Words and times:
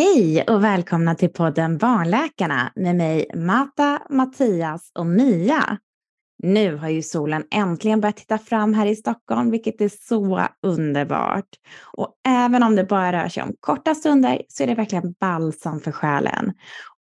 Hej 0.00 0.44
och 0.48 0.64
välkomna 0.64 1.14
till 1.14 1.28
podden 1.28 1.78
Barnläkarna 1.78 2.72
med 2.74 2.96
mig 2.96 3.26
Mata, 3.34 4.02
Mattias 4.10 4.90
och 4.94 5.06
Mia. 5.06 5.78
Nu 6.42 6.76
har 6.76 6.88
ju 6.88 7.02
solen 7.02 7.44
äntligen 7.50 8.00
börjat 8.00 8.16
titta 8.16 8.38
fram 8.38 8.74
här 8.74 8.86
i 8.86 8.96
Stockholm, 8.96 9.50
vilket 9.50 9.80
är 9.80 9.90
så 10.08 10.48
underbart. 10.62 11.48
Och 11.92 12.14
även 12.28 12.62
om 12.62 12.76
det 12.76 12.84
bara 12.84 13.12
rör 13.12 13.28
sig 13.28 13.42
om 13.42 13.54
korta 13.60 13.94
stunder 13.94 14.42
så 14.48 14.62
är 14.62 14.66
det 14.66 14.74
verkligen 14.74 15.14
balsam 15.20 15.80
för 15.80 15.92
själen. 15.92 16.52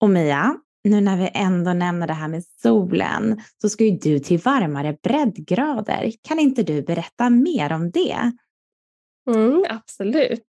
Och 0.01 0.09
Mia, 0.09 0.55
nu 0.83 1.01
när 1.01 1.17
vi 1.17 1.29
ändå 1.33 1.73
nämner 1.73 2.07
det 2.07 2.13
här 2.13 2.27
med 2.27 2.43
solen 2.61 3.41
så 3.61 3.69
ska 3.69 3.83
ju 3.83 3.97
du 3.97 4.19
till 4.19 4.39
varmare 4.39 4.97
breddgrader. 5.03 6.11
Kan 6.27 6.39
inte 6.39 6.63
du 6.63 6.81
berätta 6.81 7.29
mer 7.29 7.73
om 7.73 7.91
det? 7.91 8.31
Mm, 9.29 9.63
absolut. 9.69 10.43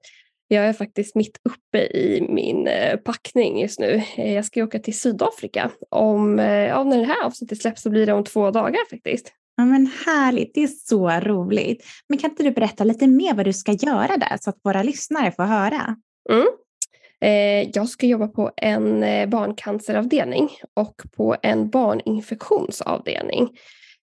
Jag 0.53 0.65
är 0.65 0.73
faktiskt 0.73 1.15
mitt 1.15 1.37
uppe 1.43 1.77
i 1.77 2.27
min 2.29 2.67
eh, 2.67 2.97
packning 2.97 3.61
just 3.61 3.79
nu. 3.79 4.03
Eh, 4.17 4.33
jag 4.33 4.45
ska 4.45 4.63
åka 4.63 4.79
till 4.79 4.99
Sydafrika. 4.99 5.71
Om, 5.89 6.39
ja, 6.39 6.83
när 6.83 6.97
det 6.97 7.03
här 7.03 7.25
avsnittet 7.25 7.61
släpps 7.61 7.81
så 7.81 7.89
blir 7.89 8.05
det 8.05 8.13
om 8.13 8.23
två 8.23 8.51
dagar 8.51 8.89
faktiskt. 8.89 9.33
Ja, 9.57 9.65
men 9.65 9.91
härligt, 10.05 10.53
det 10.53 10.63
är 10.63 10.67
så 10.67 11.09
roligt. 11.09 11.85
Men 12.09 12.17
kan 12.17 12.29
inte 12.29 12.43
du 12.43 12.51
berätta 12.51 12.83
lite 12.83 13.07
mer 13.07 13.33
vad 13.33 13.45
du 13.45 13.53
ska 13.53 13.71
göra 13.71 14.17
där 14.17 14.37
så 14.41 14.49
att 14.49 14.57
våra 14.63 14.83
lyssnare 14.83 15.31
får 15.31 15.43
höra? 15.43 15.95
Mm. 16.29 16.47
Jag 17.73 17.89
ska 17.89 18.07
jobba 18.07 18.27
på 18.27 18.51
en 18.57 19.05
barncanceravdelning 19.29 20.49
och 20.75 21.01
på 21.17 21.35
en 21.41 21.69
barninfektionsavdelning 21.69 23.49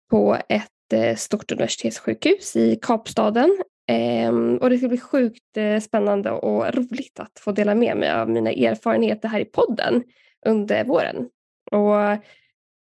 på 0.10 0.38
ett 0.50 1.20
stort 1.20 1.52
universitetssjukhus 1.52 2.56
i 2.56 2.80
Kapstaden 2.82 3.58
Ehm, 3.90 4.58
och 4.58 4.70
det 4.70 4.78
ska 4.78 4.88
bli 4.88 4.98
sjukt 4.98 5.58
uh, 5.58 5.80
spännande 5.80 6.32
och 6.32 6.74
roligt 6.74 7.20
att 7.20 7.40
få 7.40 7.52
dela 7.52 7.76
med 7.76 7.98
mig 7.98 8.12
av 8.12 8.30
mina 8.30 8.52
erfarenheter 8.52 9.28
här 9.28 9.40
i 9.40 9.46
podden 9.46 10.04
under 10.46 10.84
våren. 10.84 11.30
Och 11.72 12.24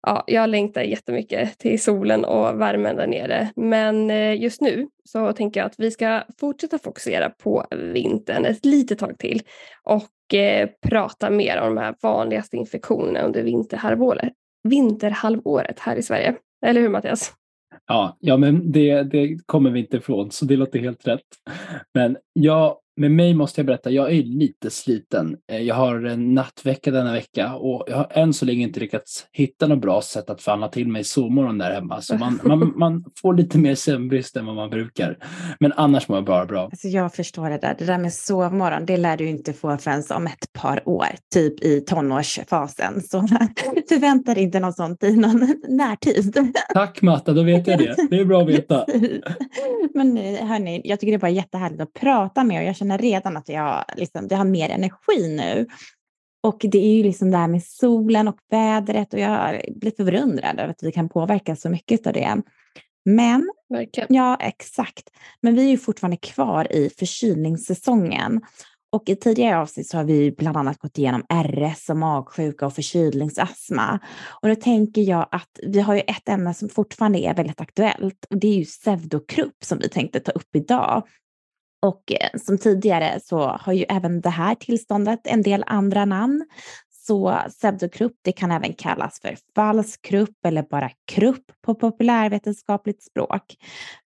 ja, 0.07 0.23
jag 0.27 0.49
längtar 0.49 0.81
jättemycket 0.81 1.57
till 1.57 1.81
solen 1.81 2.25
och 2.25 2.61
värmen 2.61 2.95
där 2.95 3.07
nere. 3.07 3.51
Men 3.55 4.11
uh, 4.11 4.41
just 4.41 4.61
nu 4.61 4.87
så 5.03 5.33
tänker 5.33 5.59
jag 5.59 5.67
att 5.67 5.79
vi 5.79 5.91
ska 5.91 6.23
fortsätta 6.39 6.79
fokusera 6.79 7.29
på 7.29 7.65
vintern 7.93 8.45
ett 8.45 8.65
litet 8.65 8.99
tag 8.99 9.17
till 9.17 9.41
och 9.83 10.09
uh, 10.33 10.69
prata 10.89 11.29
mer 11.29 11.61
om 11.61 11.75
de 11.75 11.81
här 11.81 11.95
vanligaste 12.01 12.57
infektionerna 12.57 13.21
under 13.21 13.43
vinterhalvåret, 13.43 14.33
vinterhalvåret 14.63 15.79
här 15.79 15.95
i 15.95 16.03
Sverige. 16.03 16.35
Eller 16.65 16.81
hur 16.81 16.89
Mattias? 16.89 17.33
Ja, 17.85 18.17
ja 18.19 18.37
men 18.37 18.71
det, 18.71 19.03
det 19.03 19.37
kommer 19.45 19.69
vi 19.69 19.79
inte 19.79 19.97
ifrån, 19.97 20.31
så 20.31 20.45
det 20.45 20.55
låter 20.55 20.79
helt 20.79 21.07
rätt. 21.07 21.21
Men 21.93 22.17
jag 22.33 22.77
med 22.97 23.11
mig 23.11 23.33
måste 23.33 23.61
jag 23.61 23.65
berätta, 23.65 23.91
jag 23.91 24.11
är 24.11 24.23
lite 24.23 24.69
sliten. 24.69 25.37
Eh, 25.51 25.61
jag 25.61 25.75
har 25.75 26.03
en 26.03 26.33
nattvecka 26.33 26.91
denna 26.91 27.11
vecka 27.11 27.55
och 27.55 27.83
jag 27.87 27.97
har 27.97 28.07
än 28.11 28.33
så 28.33 28.45
länge 28.45 28.63
inte 28.63 28.79
lyckats 28.79 29.27
hitta 29.31 29.67
något 29.67 29.81
bra 29.81 30.01
sätt 30.01 30.29
att 30.29 30.41
förhandla 30.41 30.67
till 30.67 30.87
mig 30.87 31.03
sovmorgon 31.03 31.57
där 31.57 31.71
hemma. 31.71 32.01
Så 32.01 32.15
man, 32.15 32.39
man, 32.43 32.73
man 32.77 33.05
får 33.21 33.33
lite 33.33 33.57
mer 33.57 33.75
sömnbrist 33.75 34.37
än 34.37 34.45
vad 34.45 34.55
man 34.55 34.69
brukar. 34.69 35.17
Men 35.59 35.73
annars 35.73 36.07
mår 36.07 36.17
jag 36.17 36.25
bara 36.25 36.45
bra. 36.45 36.63
Alltså 36.63 36.87
jag 36.87 37.13
förstår 37.13 37.49
det 37.49 37.57
där. 37.57 37.75
Det 37.79 37.85
där 37.85 37.97
med 37.97 38.13
sovmorgon, 38.13 38.85
det 38.85 38.97
lär 38.97 39.17
du 39.17 39.27
inte 39.27 39.53
få 39.53 39.77
förrän 39.77 40.03
om 40.09 40.27
ett 40.27 40.53
par 40.53 40.89
år, 40.89 41.07
typ 41.33 41.63
i 41.63 41.81
tonårsfasen. 41.81 43.01
Så 43.01 43.21
förvänta 43.89 44.33
dig 44.33 44.43
inte 44.43 44.59
något 44.59 44.75
sånt 44.75 45.03
i 45.03 45.15
någon 45.15 45.55
närtid. 45.67 46.53
Tack 46.73 47.01
Matta, 47.01 47.33
då 47.33 47.43
vet 47.43 47.67
jag 47.67 47.79
det. 47.79 47.95
Det 48.09 48.19
är 48.19 48.25
bra 48.25 48.41
att 48.41 48.49
veta. 48.49 48.85
Men 49.93 50.17
hörni, 50.17 50.81
jag 50.83 50.99
tycker 50.99 51.11
det 51.11 51.17
är 51.17 51.19
bara 51.19 51.29
jättehärligt 51.29 51.81
att 51.81 51.93
prata 51.93 52.43
med 52.43 52.63
er. 52.63 52.67
Jag 52.67 52.75
känner 52.75 52.86
redan 52.95 53.37
att 53.37 53.49
jag, 53.49 53.85
liksom, 53.95 54.27
jag 54.29 54.37
har 54.37 54.45
mer 54.45 54.69
energi 54.69 55.35
nu. 55.37 55.67
Och 56.43 56.59
det 56.61 56.77
är 56.77 56.93
ju 56.93 57.03
liksom 57.03 57.31
det 57.31 57.37
här 57.37 57.47
med 57.47 57.63
solen 57.63 58.27
och 58.27 58.37
vädret 58.51 59.13
och 59.13 59.19
jag 59.19 59.61
blir 59.75 59.91
förundrad 59.97 60.59
över 60.59 60.69
att 60.69 60.83
vi 60.83 60.91
kan 60.91 61.09
påverka 61.09 61.55
så 61.55 61.69
mycket 61.69 62.07
av 62.07 62.13
det. 62.13 62.41
Men, 63.05 63.49
Verkligen. 63.69 64.07
ja 64.09 64.37
exakt, 64.39 65.09
men 65.41 65.55
vi 65.55 65.65
är 65.65 65.69
ju 65.69 65.77
fortfarande 65.77 66.17
kvar 66.17 66.73
i 66.73 66.89
förkylningssäsongen. 66.89 68.41
Och 68.89 69.09
i 69.09 69.15
tidigare 69.15 69.57
avsnitt 69.57 69.89
så 69.89 69.97
har 69.97 70.03
vi 70.03 70.31
bland 70.31 70.57
annat 70.57 70.77
gått 70.77 70.97
igenom 70.97 71.23
RS 71.29 71.89
och 71.89 71.97
magsjuka 71.97 72.65
och 72.65 72.73
förkylningsastma. 72.73 73.99
Och 74.41 74.49
då 74.49 74.55
tänker 74.55 75.01
jag 75.01 75.27
att 75.31 75.59
vi 75.63 75.79
har 75.79 75.95
ju 75.95 76.01
ett 76.01 76.29
ämne 76.29 76.53
som 76.53 76.69
fortfarande 76.69 77.19
är 77.19 77.33
väldigt 77.33 77.61
aktuellt 77.61 78.25
och 78.29 78.37
det 78.37 78.47
är 78.47 78.55
ju 78.55 78.65
pseudokrupp 78.65 79.63
som 79.63 79.79
vi 79.79 79.89
tänkte 79.89 80.19
ta 80.19 80.31
upp 80.31 80.55
idag. 80.55 81.07
Och 81.81 82.11
eh, 82.11 82.39
som 82.39 82.57
tidigare 82.57 83.19
så 83.23 83.47
har 83.47 83.73
ju 83.73 83.83
även 83.89 84.21
det 84.21 84.29
här 84.29 84.55
tillståndet 84.55 85.19
en 85.23 85.41
del 85.41 85.63
andra 85.67 86.05
namn. 86.05 86.45
Så 87.07 87.39
pseudokrupp, 87.49 88.15
det 88.21 88.31
kan 88.31 88.51
även 88.51 88.73
kallas 88.73 89.19
för 89.21 89.37
falsk 89.55 90.01
krupp 90.01 90.45
eller 90.45 90.63
bara 90.63 90.89
krupp 91.11 91.45
på 91.65 91.75
populärvetenskapligt 91.75 93.03
språk. 93.03 93.55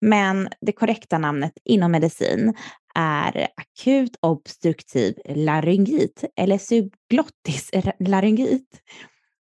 Men 0.00 0.48
det 0.60 0.72
korrekta 0.72 1.18
namnet 1.18 1.52
inom 1.64 1.92
medicin 1.92 2.54
är 2.94 3.48
akut 3.56 4.16
obstruktiv 4.20 5.14
laryngit 5.28 6.24
eller 6.36 6.58
subglottis 6.58 7.70
laryngit. 8.00 8.80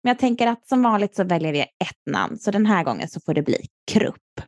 Men 0.04 0.10
jag 0.10 0.20
tänker 0.20 0.48
att 0.48 0.68
som 0.68 0.84
vanligt 0.84 1.16
så 1.16 1.24
väljer 1.24 1.54
vi 1.54 1.62
ett 1.62 2.12
namn, 2.12 2.38
så 2.38 2.52
den 2.52 2.66
här 2.66 2.84
gången 2.84 3.08
så 3.08 3.20
får 3.26 3.34
det 3.34 3.42
bli 3.42 3.66
krupp. 3.92 4.42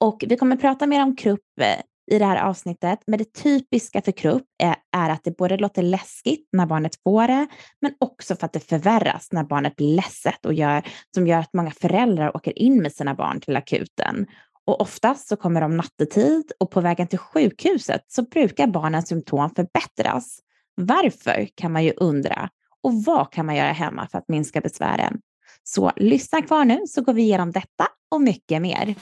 Och 0.00 0.24
vi 0.26 0.36
kommer 0.36 0.56
prata 0.56 0.86
mer 0.86 1.02
om 1.02 1.16
krupp 1.16 1.60
eh, 1.60 1.80
i 2.06 2.18
det 2.18 2.24
här 2.24 2.42
avsnittet. 2.42 2.98
Men 3.06 3.18
det 3.18 3.32
typiska 3.32 4.02
för 4.02 4.12
krupp 4.12 4.44
är, 4.62 4.76
är, 4.96 5.10
att 5.10 5.24
det 5.24 5.36
både 5.36 5.56
låter 5.56 5.82
läskigt 5.82 6.48
när 6.52 6.66
barnet 6.66 6.96
får 7.04 7.26
det, 7.26 7.46
men 7.80 7.92
också 8.00 8.36
för 8.36 8.46
att 8.46 8.52
det 8.52 8.68
förvärras 8.68 9.28
när 9.32 9.44
barnet 9.44 9.76
blir 9.76 9.96
ledset 9.96 10.46
och 10.46 10.54
gör, 10.54 10.82
som 11.14 11.26
gör 11.26 11.38
att 11.38 11.54
många 11.54 11.70
föräldrar 11.70 12.36
åker 12.36 12.58
in 12.58 12.82
med 12.82 12.92
sina 12.92 13.14
barn 13.14 13.40
till 13.40 13.56
akuten. 13.56 14.26
Och 14.66 14.80
oftast 14.80 15.28
så 15.28 15.36
kommer 15.36 15.60
de 15.60 15.76
nattetid 15.76 16.52
och 16.60 16.70
på 16.70 16.80
vägen 16.80 17.06
till 17.06 17.18
sjukhuset 17.18 18.04
så 18.08 18.22
brukar 18.22 18.66
barnens 18.66 19.08
symptom 19.08 19.50
förbättras. 19.50 20.38
Varför 20.74 21.48
kan 21.54 21.72
man 21.72 21.84
ju 21.84 21.92
undra. 21.96 22.48
Och 22.82 23.04
vad 23.04 23.32
kan 23.32 23.46
man 23.46 23.56
göra 23.56 23.72
hemma 23.72 24.08
för 24.10 24.18
att 24.18 24.28
minska 24.28 24.60
besvären? 24.60 25.20
Så 25.64 25.92
lyssna 25.96 26.42
kvar 26.42 26.64
nu 26.64 26.86
så 26.86 27.02
går 27.02 27.12
vi 27.12 27.22
igenom 27.22 27.52
detta 27.52 27.88
och 28.10 28.20
mycket 28.20 28.62
mer. 28.62 28.94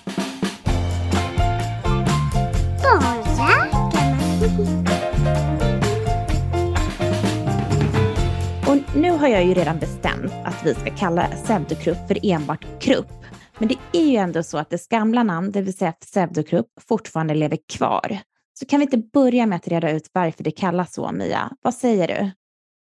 Och 4.45 4.51
nu 8.97 9.11
har 9.11 9.29
jag 9.29 9.45
ju 9.45 9.55
redan 9.55 9.79
bestämt 9.79 10.33
att 10.45 10.67
vi 10.67 10.75
ska 10.75 10.97
kalla 10.97 11.27
pseudokrupp 11.27 12.09
för 12.09 12.19
enbart 12.23 12.67
krupp. 12.81 13.13
Men 13.59 13.69
det 13.69 13.77
är 13.93 14.05
ju 14.05 14.17
ändå 14.17 14.43
så 14.43 14.59
att 14.59 14.71
dess 14.71 14.89
gamla 14.89 15.23
namn, 15.23 15.53
det 15.53 15.63
vill 15.63 15.77
säga 15.77 15.93
pseudokrupp, 15.93 16.67
fortfarande 16.89 17.35
lever 17.35 17.59
kvar. 17.73 18.19
Så 18.59 18.67
kan 18.67 18.81
vi 18.81 18.85
inte 18.85 18.99
börja 18.99 19.47
med 19.47 19.57
att 19.57 19.69
reda 19.69 19.91
ut 19.91 20.11
varför 20.13 20.45
det 20.45 20.51
kallas 20.51 20.95
så, 20.95 21.13
Mia? 21.13 21.51
Vad 21.63 21.75
säger 21.75 22.09
du? 22.09 22.31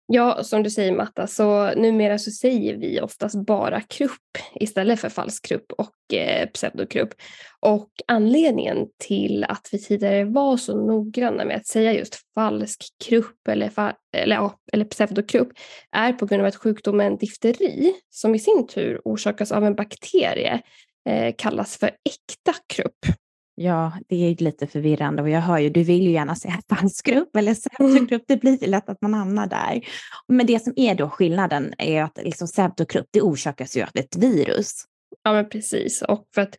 Ja, 0.06 0.44
som 0.44 0.62
du 0.62 0.70
säger 0.70 0.92
Matta, 0.92 1.26
så 1.26 1.74
numera 1.74 2.18
så 2.18 2.30
säger 2.30 2.76
vi 2.76 3.00
oftast 3.00 3.46
bara 3.46 3.80
krupp 3.80 4.38
istället 4.54 5.00
för 5.00 5.08
falsk 5.08 5.46
krupp 5.46 5.72
och 5.72 6.14
eh, 6.14 6.48
pseudokrupp. 6.48 7.14
Och 7.60 7.90
anledningen 8.06 8.86
till 8.98 9.44
att 9.44 9.68
vi 9.72 9.78
tidigare 9.78 10.24
var 10.24 10.56
så 10.56 10.86
noggranna 10.86 11.44
med 11.44 11.56
att 11.56 11.66
säga 11.66 11.92
just 11.92 12.16
falsk 12.34 12.80
krupp 13.04 13.48
eller, 13.48 13.68
fa 13.68 13.96
eller, 14.16 14.36
ja, 14.36 14.58
eller 14.72 14.84
pseudokrupp 14.84 15.48
är 15.92 16.12
på 16.12 16.26
grund 16.26 16.40
av 16.40 16.46
att 16.46 16.56
sjukdomen 16.56 17.16
difteri, 17.16 17.94
som 18.10 18.34
i 18.34 18.38
sin 18.38 18.66
tur 18.66 19.00
orsakas 19.04 19.52
av 19.52 19.64
en 19.64 19.74
bakterie, 19.74 20.62
eh, 21.08 21.34
kallas 21.38 21.76
för 21.76 21.88
äkta 21.88 22.54
krupp. 22.66 23.23
Ja, 23.56 23.92
det 24.08 24.16
är 24.16 24.44
lite 24.44 24.66
förvirrande 24.66 25.22
och 25.22 25.28
jag 25.28 25.40
hör 25.40 25.58
ju, 25.58 25.70
du 25.70 25.82
vill 25.82 26.02
ju 26.02 26.10
gärna 26.10 26.36
säga 26.36 26.60
falskgrupp 26.68 27.36
eller 27.36 27.54
pseudogrupp, 27.54 28.24
det 28.28 28.36
blir 28.36 28.66
lätt 28.66 28.88
att 28.88 29.02
man 29.02 29.14
hamnar 29.14 29.46
där. 29.46 29.80
Men 30.28 30.46
det 30.46 30.64
som 30.64 30.72
är 30.76 30.94
då 30.94 31.10
skillnaden 31.10 31.74
är 31.78 32.02
att 32.02 32.18
liksom 32.22 32.48
pseudogrupp, 32.48 33.06
det 33.10 33.20
orsakas 33.20 33.76
ju 33.76 33.82
av 33.82 33.88
ett 33.94 34.16
virus. 34.16 34.84
Ja, 35.22 35.32
men 35.32 35.48
precis. 35.48 36.02
Och 36.02 36.28
för 36.34 36.42
att 36.42 36.56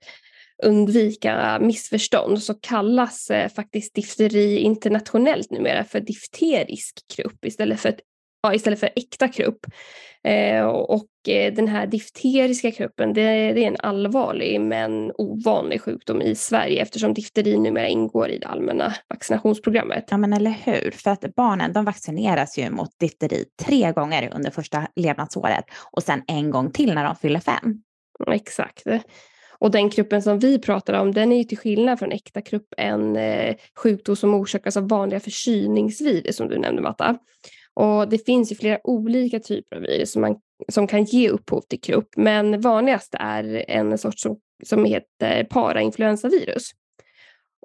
undvika 0.64 1.60
missförstånd 1.62 2.44
så 2.44 2.54
kallas 2.54 3.30
eh, 3.30 3.50
faktiskt 3.50 3.96
difteri 3.96 4.58
internationellt 4.58 5.52
numera 5.52 5.84
för 5.84 6.00
difterisk 6.00 6.96
krupp 7.16 7.46
istället 7.46 7.80
för 7.80 7.90
ett 7.90 8.00
istället 8.54 8.80
för 8.80 8.90
äkta 8.96 9.28
krupp. 9.28 9.66
Eh, 10.24 10.66
och 10.66 11.30
eh, 11.30 11.54
den 11.54 11.68
här 11.68 11.88
difteriska 11.88 12.72
kruppen 12.72 13.14
det, 13.14 13.54
det, 13.54 13.64
är 13.64 13.68
en 13.68 13.78
allvarlig 13.80 14.62
men 14.62 15.12
ovanlig 15.18 15.82
sjukdom 15.82 16.22
i 16.22 16.36
Sverige 16.36 16.82
eftersom 16.82 17.14
difteri 17.14 17.58
numera 17.58 17.88
ingår 17.88 18.30
i 18.30 18.38
det 18.38 18.48
allmänna 18.48 18.94
vaccinationsprogrammet. 19.10 20.08
Ja 20.12 20.18
men 20.18 20.34
eller 20.34 20.56
hur, 20.64 20.92
för 20.92 21.12
att 21.12 21.36
barnen 21.36 21.74
de 21.74 21.86
vaccineras 21.86 22.58
ju 22.58 22.70
mot 22.70 23.00
difteri 23.00 23.46
tre 23.64 23.92
gånger 23.92 24.32
under 24.36 24.52
första 24.52 24.88
levnadsåret 24.96 25.66
och 25.92 26.04
sen 26.04 26.22
en 26.28 26.52
gång 26.52 26.72
till 26.72 26.94
när 26.96 27.04
de 27.04 27.16
fyller 27.16 27.40
fem. 27.40 27.82
Exakt. 28.32 28.84
Och 29.60 29.72
den 29.72 29.90
gruppen 29.90 30.22
som 30.22 30.40
vi 30.40 30.60
pratar 30.60 30.94
om 30.94 31.12
den 31.14 31.32
är 31.32 31.38
ju 31.38 31.44
till 31.44 31.58
skillnad 31.58 32.00
från 32.00 32.12
äkta 32.12 32.42
krupp 32.42 32.68
en 32.78 33.16
eh, 33.16 33.56
sjukdom 33.76 34.16
som 34.16 34.34
orsakas 34.34 34.78
av 34.78 34.90
vanliga 34.90 35.20
förkylningsvirus 35.20 36.36
som 36.36 36.48
du 36.48 36.60
nämnde 36.60 36.82
Matta. 36.82 37.18
Och 37.76 38.10
det 38.10 38.26
finns 38.26 38.52
ju 38.52 38.56
flera 38.56 38.80
olika 38.84 39.40
typer 39.40 39.76
av 39.76 39.82
virus 39.82 40.12
som, 40.12 40.22
man, 40.22 40.36
som 40.68 40.88
kan 40.88 41.04
ge 41.04 41.30
upphov 41.30 41.62
till 41.62 41.82
krupp, 41.82 42.10
men 42.16 42.62
vanligast 42.62 43.16
är 43.20 43.66
en 43.68 43.98
sort 43.98 44.20
som, 44.20 44.40
som 44.64 44.86
heter 44.86 45.44
parainfluensavirus. 45.44 46.72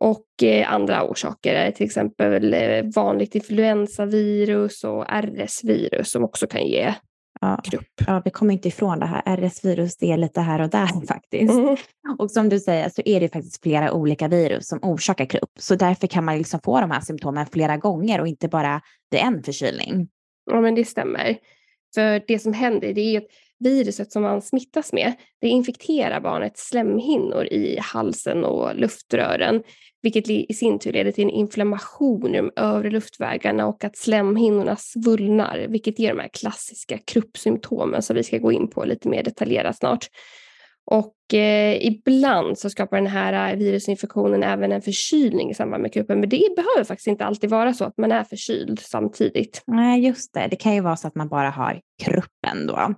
Och 0.01 0.43
eh, 0.43 0.73
andra 0.73 1.05
orsaker 1.05 1.55
är 1.55 1.71
till 1.71 1.87
exempel 1.87 2.55
eh, 2.55 2.85
vanligt 2.95 3.35
influensavirus 3.35 4.85
och 4.85 5.05
RS-virus 5.09 6.11
som 6.11 6.25
också 6.25 6.47
kan 6.47 6.67
ge 6.67 6.95
Ja, 7.41 7.61
krupp. 7.65 7.87
ja, 8.07 8.23
vi 8.25 8.31
kommer 8.31 8.55
inte 8.55 8.69
ifrån 8.69 8.99
det 8.99 9.07
här. 9.07 9.23
RS-virus, 9.37 9.97
det 9.97 10.13
är 10.13 10.17
lite 10.17 10.41
här 10.41 10.61
och 10.61 10.71
där 10.71 11.07
faktiskt. 11.07 11.53
Mm. 11.53 11.77
Och 12.19 12.31
som 12.31 12.49
du 12.49 12.61
säger 12.61 12.89
så 12.89 13.03
är 13.05 13.21
det 13.21 13.29
faktiskt 13.29 13.63
flera 13.63 13.93
olika 13.93 14.29
virus 14.29 14.69
som 14.69 14.79
orsakar 14.83 15.25
krupp. 15.27 15.51
Så 15.59 15.75
därför 15.75 16.07
kan 16.07 16.25
man 16.25 16.39
liksom 16.39 16.61
få 16.65 16.81
de 16.81 16.91
här 16.91 17.01
symptomen 17.01 17.47
flera 17.47 17.77
gånger 17.77 18.21
och 18.21 18.29
inte 18.29 18.49
bara 18.49 18.81
vid 19.11 19.21
en 19.21 19.43
förkylning. 19.43 20.09
Ja, 20.51 20.61
men 20.61 20.75
det 20.75 20.85
stämmer. 20.85 21.37
För 21.95 22.23
det 22.27 22.39
som 22.39 22.53
händer 22.53 22.95
det 22.95 23.01
är 23.01 23.19
att 23.19 23.27
viruset 23.61 24.13
som 24.13 24.23
man 24.23 24.43
smittas 24.43 24.93
med, 24.93 25.13
det 25.41 25.49
infekterar 25.49 26.21
barnets 26.21 26.69
slemhinnor 26.69 27.45
i 27.45 27.79
halsen 27.81 28.45
och 28.45 28.77
luftrören, 28.77 29.63
vilket 30.03 30.31
i 30.31 30.55
sin 30.55 30.79
tur 30.79 30.93
leder 30.93 31.13
till 31.13 31.25
en 31.25 31.31
inflammation 31.31 32.35
i 32.35 32.37
de 32.37 32.51
övre 32.57 32.91
luftvägarna 32.91 33.67
och 33.67 33.85
att 33.85 33.97
slemhinnorna 33.97 34.77
svullnar, 34.77 35.67
vilket 35.69 35.99
ger 35.99 36.15
de 36.15 36.21
här 36.21 36.31
klassiska 36.33 36.99
kruppsymptomen 36.99 38.03
som 38.03 38.17
vi 38.17 38.23
ska 38.23 38.39
gå 38.39 38.53
in 38.53 38.71
på 38.71 38.85
lite 38.85 39.09
mer 39.09 39.23
detaljerat 39.23 39.77
snart. 39.77 40.07
Och 40.91 41.35
eh, 41.35 41.87
ibland 41.87 42.59
så 42.59 42.71
skapar 42.71 42.97
den 42.97 43.07
här 43.07 43.53
eh, 43.53 43.59
virusinfektionen 43.59 44.43
även 44.43 44.73
en 44.73 44.83
förkylning 44.83 45.51
i 45.51 45.55
samband 45.55 45.83
med 45.83 45.93
kruppen, 45.93 46.21
men 46.21 46.29
det 46.29 46.57
behöver 46.57 46.85
faktiskt 46.85 47.07
inte 47.07 47.25
alltid 47.25 47.51
vara 47.51 47.75
så 47.75 47.85
att 47.85 47.99
man 47.99 48.13
är 48.13 48.25
förkyld 48.25 48.79
samtidigt. 48.79 49.63
Nej, 49.67 50.07
just 50.07 50.35
det. 50.35 50.49
Det 50.51 50.57
kan 50.57 50.75
ju 50.75 50.81
vara 50.81 50.97
så 50.97 51.09
att 51.09 51.15
man 51.15 51.29
bara 51.29 51.51
har 51.51 51.81
kruppen 52.03 52.67
då. 52.67 52.95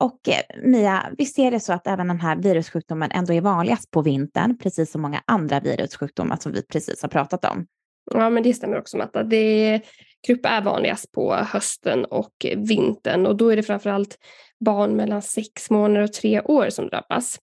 Och 0.00 0.28
eh, 0.28 0.62
Mia, 0.62 1.10
visst 1.18 1.38
är 1.38 1.50
det 1.50 1.60
så 1.60 1.72
att 1.72 1.86
även 1.86 2.08
den 2.08 2.20
här 2.20 2.36
virussjukdomen 2.36 3.10
ändå 3.10 3.32
är 3.32 3.40
vanligast 3.40 3.90
på 3.90 4.02
vintern, 4.02 4.58
precis 4.58 4.90
som 4.90 5.02
många 5.02 5.22
andra 5.24 5.60
virussjukdomar 5.60 6.36
som 6.36 6.52
vi 6.52 6.62
precis 6.62 7.02
har 7.02 7.08
pratat 7.08 7.44
om? 7.44 7.66
Ja, 8.14 8.30
men 8.30 8.42
det 8.42 8.54
stämmer 8.54 8.78
också 8.78 8.96
Matta. 8.96 9.22
Det, 9.22 9.80
krupp 10.26 10.46
är 10.46 10.62
vanligast 10.62 11.12
på 11.12 11.34
hösten 11.34 12.04
och 12.04 12.32
vintern 12.56 13.26
och 13.26 13.36
då 13.36 13.48
är 13.48 13.56
det 13.56 13.62
framförallt 13.62 14.18
barn 14.60 14.96
mellan 14.96 15.22
sex 15.22 15.70
månader 15.70 16.04
och 16.04 16.12
tre 16.12 16.40
år 16.40 16.70
som 16.70 16.88
drabbas. 16.88 17.38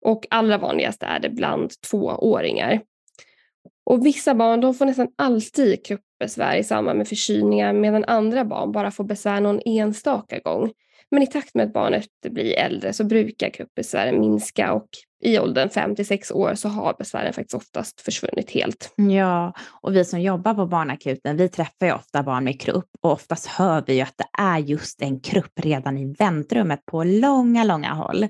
Och 0.00 0.26
allra 0.30 0.58
vanligast 0.58 1.02
är 1.02 1.18
det 1.18 1.30
bland 1.30 1.70
tvååringar. 1.90 2.80
Och 3.84 4.06
vissa 4.06 4.34
barn 4.34 4.60
de 4.60 4.74
får 4.74 4.86
nästan 4.86 5.08
alltid 5.16 5.86
kruppbesvär 5.86 6.56
i 6.56 6.64
samband 6.64 6.98
med 6.98 7.08
förkylningar 7.08 7.72
medan 7.72 8.04
andra 8.04 8.44
barn 8.44 8.72
bara 8.72 8.90
får 8.90 9.04
besvär 9.04 9.40
någon 9.40 9.60
enstaka 9.64 10.38
gång. 10.38 10.72
Men 11.10 11.22
i 11.22 11.26
takt 11.26 11.54
med 11.54 11.66
att 11.66 11.72
barnet 11.72 12.08
blir 12.30 12.58
äldre 12.58 12.92
så 12.92 13.04
brukar 13.04 13.50
kruppbesvären 13.50 14.20
minska 14.20 14.72
och 14.72 14.88
i 15.22 15.38
åldern 15.38 15.70
5 15.70 15.96
till 15.96 16.06
6 16.06 16.30
år 16.30 16.54
så 16.54 16.68
har 16.68 16.94
besvären 16.98 17.32
faktiskt 17.32 17.54
oftast 17.54 18.00
försvunnit 18.00 18.50
helt. 18.50 18.92
Ja, 18.96 19.54
och 19.82 19.96
vi 19.96 20.04
som 20.04 20.20
jobbar 20.20 20.54
på 20.54 20.66
barnakuten, 20.66 21.36
vi 21.36 21.48
träffar 21.48 21.86
ju 21.86 21.92
ofta 21.92 22.22
barn 22.22 22.44
med 22.44 22.60
krupp 22.60 22.88
och 23.00 23.12
oftast 23.12 23.46
hör 23.46 23.84
vi 23.86 23.94
ju 23.94 24.00
att 24.00 24.18
det 24.18 24.42
är 24.42 24.58
just 24.58 25.02
en 25.02 25.20
krupp 25.20 25.52
redan 25.56 25.98
i 25.98 26.14
väntrummet 26.18 26.86
på 26.86 27.04
långa, 27.04 27.64
långa 27.64 27.92
håll. 27.94 28.26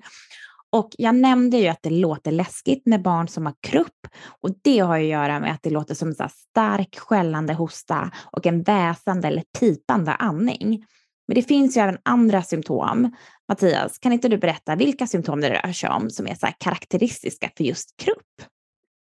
Och 0.73 0.91
jag 0.99 1.15
nämnde 1.15 1.56
ju 1.56 1.69
att 1.69 1.83
det 1.83 1.91
låter 1.91 2.33
läskigt 2.33 2.87
med 2.87 3.03
barn 3.03 3.29
som 3.29 3.47
har 3.47 3.55
krupp 3.61 4.06
och 4.43 4.50
det 4.62 4.79
har 4.79 4.97
ju 4.97 5.05
att 5.05 5.11
göra 5.11 5.41
med 5.41 5.53
att 5.53 5.62
det 5.62 5.71
låter 5.71 5.94
som 5.94 6.09
en 6.09 6.29
stark 6.29 6.99
skällande 6.99 7.53
hosta 7.53 8.11
och 8.33 8.47
en 8.47 8.62
väsande 8.62 9.29
eller 9.29 9.43
pipande 9.59 10.12
andning. 10.12 10.85
Men 11.31 11.35
det 11.35 11.43
finns 11.43 11.77
ju 11.77 11.81
även 11.81 11.99
andra 12.03 12.43
symptom. 12.43 13.12
Mattias, 13.49 13.99
kan 13.99 14.12
inte 14.12 14.29
du 14.29 14.38
berätta 14.38 14.77
vilka 14.77 15.06
symptom 15.06 15.41
det 15.41 15.50
rör 15.50 15.73
sig 15.73 15.91
om 15.91 16.11
som 16.11 16.27
är 16.27 16.35
så 16.35 16.49
karaktäristiska 16.59 17.50
för 17.56 17.65
just 17.65 17.97
krupp? 17.97 18.50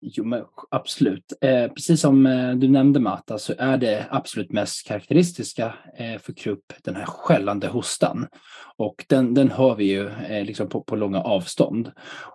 Jo, 0.01 0.23
men 0.23 0.43
absolut. 0.71 1.33
Eh, 1.41 1.67
precis 1.67 2.01
som 2.01 2.25
eh, 2.25 2.51
du 2.51 2.67
nämnde 2.67 2.99
Matta 2.99 3.37
så 3.37 3.53
är 3.57 3.77
det 3.77 4.05
absolut 4.09 4.51
mest 4.51 4.87
karaktäristiska 4.87 5.73
eh, 5.97 6.19
för 6.19 6.33
krupp 6.33 6.73
den 6.83 6.95
här 6.95 7.05
skällande 7.05 7.67
hostan. 7.67 8.27
Och 8.77 9.05
den, 9.09 9.33
den 9.33 9.51
hör 9.51 9.75
vi 9.75 9.85
ju 9.85 10.07
eh, 10.07 10.45
liksom 10.45 10.69
på, 10.69 10.81
på 10.81 10.95
långa 10.95 11.21
avstånd. 11.21 11.91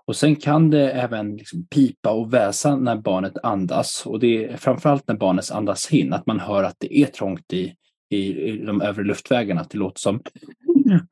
Och 0.07 0.17
sen 0.17 0.37
kan 0.37 0.71
det 0.71 0.91
även 0.91 1.37
liksom 1.37 1.67
pipa 1.67 2.11
och 2.11 2.35
väsa 2.35 2.77
när 2.77 2.97
barnet 2.97 3.39
andas. 3.43 4.07
Och 4.07 4.21
det 4.21 4.45
är 4.45 4.57
framförallt 4.57 5.09
när 5.09 5.17
barnet 5.17 5.51
andas 5.51 5.93
in, 5.93 6.13
att 6.13 6.27
man 6.27 6.41
hör 6.41 6.65
att 6.65 6.77
det 6.79 6.99
är 6.99 7.07
trångt 7.07 7.53
i, 7.53 7.75
i, 8.11 8.57
de 8.67 8.83
övre 8.83 9.05
luftvägarna. 9.05 9.61
Att 9.61 9.71
det 9.71 9.79
låter 9.79 10.01
som 10.01 10.21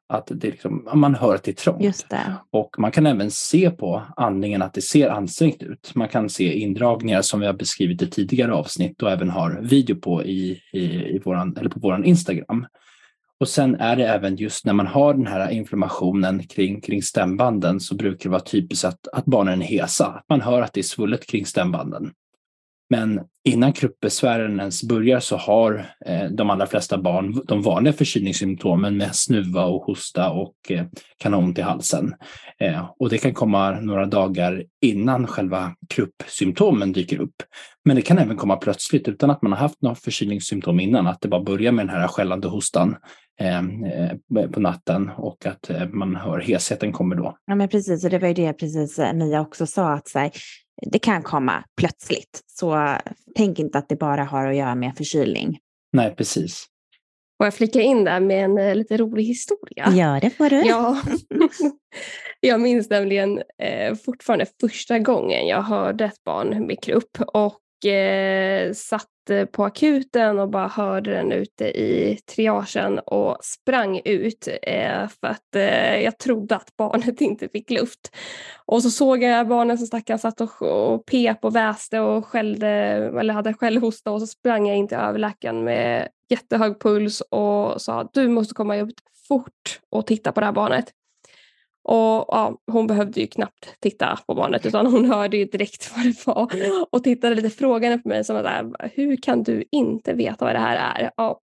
att 0.08 0.30
det 0.34 0.50
liksom, 0.50 0.88
man 0.94 1.14
hör 1.14 1.34
att 1.34 1.44
det 1.44 1.50
är 1.50 1.54
trångt. 1.54 2.06
Det. 2.10 2.34
Och 2.50 2.76
man 2.78 2.90
kan 2.90 3.06
även 3.06 3.30
se 3.30 3.70
på 3.70 4.02
andningen 4.16 4.62
att 4.62 4.74
det 4.74 4.82
ser 4.82 5.08
ansträngt 5.08 5.62
ut. 5.62 5.92
Man 5.94 6.08
kan 6.08 6.28
se 6.28 6.58
indragningar 6.58 7.22
som 7.22 7.40
vi 7.40 7.46
har 7.46 7.52
beskrivit 7.52 8.02
i 8.02 8.10
tidigare 8.10 8.52
avsnitt 8.52 9.02
och 9.02 9.10
även 9.10 9.30
har 9.30 9.60
video 9.62 9.96
på 9.96 10.24
i, 10.24 10.60
i, 10.72 10.84
i 10.84 11.20
våran, 11.24 11.56
eller 11.56 11.70
på 11.70 11.80
vår 11.80 12.04
Instagram. 12.04 12.66
Och 13.40 13.48
sen 13.48 13.74
är 13.74 13.96
det 13.96 14.06
även 14.06 14.36
just 14.36 14.64
när 14.64 14.72
man 14.72 14.86
har 14.86 15.14
den 15.14 15.26
här 15.26 15.50
inflammationen 15.50 16.46
kring, 16.46 16.80
kring 16.80 17.02
stämbanden 17.02 17.80
så 17.80 17.94
brukar 17.94 18.22
det 18.22 18.28
vara 18.28 18.40
typiskt 18.40 18.84
att, 18.84 19.08
att 19.12 19.24
barnen 19.24 19.62
är 19.62 19.66
hesa. 19.66 20.06
Att 20.06 20.24
man 20.28 20.40
hör 20.40 20.62
att 20.62 20.72
det 20.72 20.80
är 20.80 20.82
svullet 20.82 21.26
kring 21.26 21.46
stämbanden. 21.46 22.12
Men 22.90 23.20
innan 23.44 23.72
kruppbesvären 23.72 24.60
ens 24.60 24.82
börjar 24.82 25.20
så 25.20 25.36
har 25.36 25.86
eh, 26.06 26.24
de 26.30 26.50
allra 26.50 26.66
flesta 26.66 26.98
barn 26.98 27.42
de 27.46 27.62
vanliga 27.62 27.92
förkylningssymptomen 27.92 28.96
med 28.96 29.14
snuva 29.14 29.64
och 29.64 29.82
hosta 29.82 30.30
och 30.30 30.54
eh, 30.68 30.86
kan 31.18 31.32
ha 31.32 31.40
ont 31.40 31.58
i 31.58 31.62
halsen. 31.62 32.14
Eh, 32.60 32.90
och 32.98 33.08
det 33.08 33.18
kan 33.18 33.34
komma 33.34 33.70
några 33.70 34.06
dagar 34.06 34.64
innan 34.82 35.26
själva 35.26 35.74
kruppsymptomen 35.88 36.92
dyker 36.92 37.20
upp. 37.20 37.42
Men 37.84 37.96
det 37.96 38.02
kan 38.02 38.18
även 38.18 38.36
komma 38.36 38.56
plötsligt 38.56 39.08
utan 39.08 39.30
att 39.30 39.42
man 39.42 39.52
har 39.52 39.58
haft 39.58 39.82
några 39.82 39.96
förkylningssymptom 39.96 40.80
innan, 40.80 41.06
att 41.06 41.20
det 41.20 41.28
bara 41.28 41.42
börjar 41.42 41.72
med 41.72 41.86
den 41.86 41.94
här 41.94 42.08
skällande 42.08 42.48
hostan 42.48 42.96
på 44.54 44.60
natten 44.60 45.10
och 45.16 45.46
att 45.46 45.70
man 45.92 46.16
hör 46.16 46.38
hesheten 46.38 46.92
kommer 46.92 47.16
då. 47.16 47.38
Ja, 47.46 47.54
men 47.54 47.68
precis, 47.68 48.04
och 48.04 48.10
det 48.10 48.18
var 48.18 48.28
ju 48.28 48.34
det 48.34 48.52
precis 48.52 48.98
Mia 49.14 49.40
också 49.40 49.66
sa, 49.66 49.92
att 49.92 50.08
så 50.08 50.18
här, 50.18 50.30
det 50.82 50.98
kan 50.98 51.22
komma 51.22 51.64
plötsligt. 51.76 52.42
Så 52.46 52.96
tänk 53.36 53.58
inte 53.58 53.78
att 53.78 53.88
det 53.88 53.96
bara 53.96 54.24
har 54.24 54.46
att 54.46 54.56
göra 54.56 54.74
med 54.74 54.96
förkylning. 54.96 55.58
Nej, 55.92 56.14
precis. 56.16 56.66
Får 57.38 57.46
jag 57.46 57.54
flika 57.54 57.80
in 57.80 58.04
där 58.04 58.20
med 58.20 58.44
en 58.44 58.58
eh, 58.58 58.74
lite 58.74 58.96
rolig 58.96 59.24
historia? 59.24 59.92
Ja, 59.92 60.18
det 60.22 60.30
får 60.30 60.50
du. 60.50 60.62
Ja. 60.66 61.02
jag 62.40 62.60
minns 62.60 62.90
nämligen 62.90 63.42
eh, 63.62 63.94
fortfarande 63.94 64.46
första 64.60 64.98
gången 64.98 65.46
jag 65.46 65.62
hörde 65.62 66.04
ett 66.04 66.24
barn 66.24 66.66
med 66.66 66.82
krupp 66.82 67.20
och 67.20 67.58
eh, 67.84 68.72
satt 68.72 69.30
eh, 69.30 69.44
på 69.44 69.64
akuten 69.64 70.38
och 70.38 70.50
bara 70.50 70.68
hörde 70.68 71.10
den 71.10 71.32
ute 71.32 71.64
i 71.64 72.18
triagen 72.34 72.98
och 72.98 73.36
sprang 73.42 74.00
ut 74.04 74.48
eh, 74.62 75.08
för 75.08 75.26
att 75.26 75.56
eh, 75.56 76.00
jag 76.00 76.18
trodde 76.18 76.56
att 76.56 76.76
barnet 76.76 77.20
inte 77.20 77.48
fick 77.48 77.70
luft. 77.70 78.16
Och 78.66 78.82
så 78.82 78.90
såg 78.90 79.22
jag 79.22 79.48
barnen 79.48 79.78
som 79.78 79.86
stackaren 79.86 80.18
satt 80.18 80.40
och, 80.40 80.62
och 80.62 81.06
pep 81.06 81.44
och 81.44 81.56
väste 81.56 82.00
och 82.00 82.26
skällde, 82.26 82.68
eller 83.20 83.34
hade 83.34 83.54
skällhosta 83.54 84.10
och 84.10 84.20
så 84.20 84.26
sprang 84.26 84.68
jag 84.68 84.76
in 84.76 84.88
till 84.88 84.96
överläkaren 84.96 85.64
med 85.64 86.08
jättehög 86.30 86.80
puls 86.80 87.20
och 87.20 87.82
sa 87.82 88.10
du 88.12 88.28
måste 88.28 88.54
komma 88.54 88.76
ut 88.76 89.00
fort 89.28 89.80
och 89.90 90.06
titta 90.06 90.32
på 90.32 90.40
det 90.40 90.46
här 90.46 90.52
barnet. 90.52 90.92
Och 91.84 92.24
ja, 92.28 92.58
hon 92.72 92.86
behövde 92.86 93.20
ju 93.20 93.26
knappt 93.26 93.80
titta 93.80 94.18
på 94.26 94.34
barnet 94.34 94.66
utan 94.66 94.86
hon 94.86 95.04
hörde 95.10 95.36
ju 95.36 95.44
direkt 95.44 95.92
vad 95.96 96.04
det 96.04 96.26
var 96.26 96.86
och 96.90 97.04
tittade 97.04 97.34
lite 97.34 97.50
frågande 97.50 97.98
på 97.98 98.08
mig 98.08 98.24
som 98.24 98.36
att 98.36 98.74
hur 98.94 99.16
kan 99.16 99.42
du 99.42 99.64
inte 99.70 100.12
veta 100.12 100.44
vad 100.44 100.54
det 100.54 100.58
här 100.58 101.00
är? 101.00 101.10
Ja, 101.16 101.40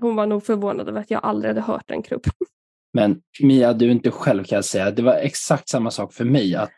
hon 0.00 0.16
var 0.16 0.26
nog 0.26 0.46
förvånad 0.46 0.88
över 0.88 1.00
att 1.00 1.10
jag 1.10 1.24
aldrig 1.24 1.50
hade 1.50 1.60
hört 1.60 1.90
en 1.90 2.02
krupp. 2.02 2.26
Men 2.92 3.20
Mia, 3.40 3.72
du 3.72 3.86
är 3.86 3.90
inte 3.90 4.10
själv 4.10 4.44
kan 4.44 4.56
jag 4.56 4.64
säga. 4.64 4.90
Det 4.90 5.02
var 5.02 5.14
exakt 5.14 5.68
samma 5.68 5.90
sak 5.90 6.12
för 6.12 6.24
mig. 6.24 6.54
att 6.54 6.74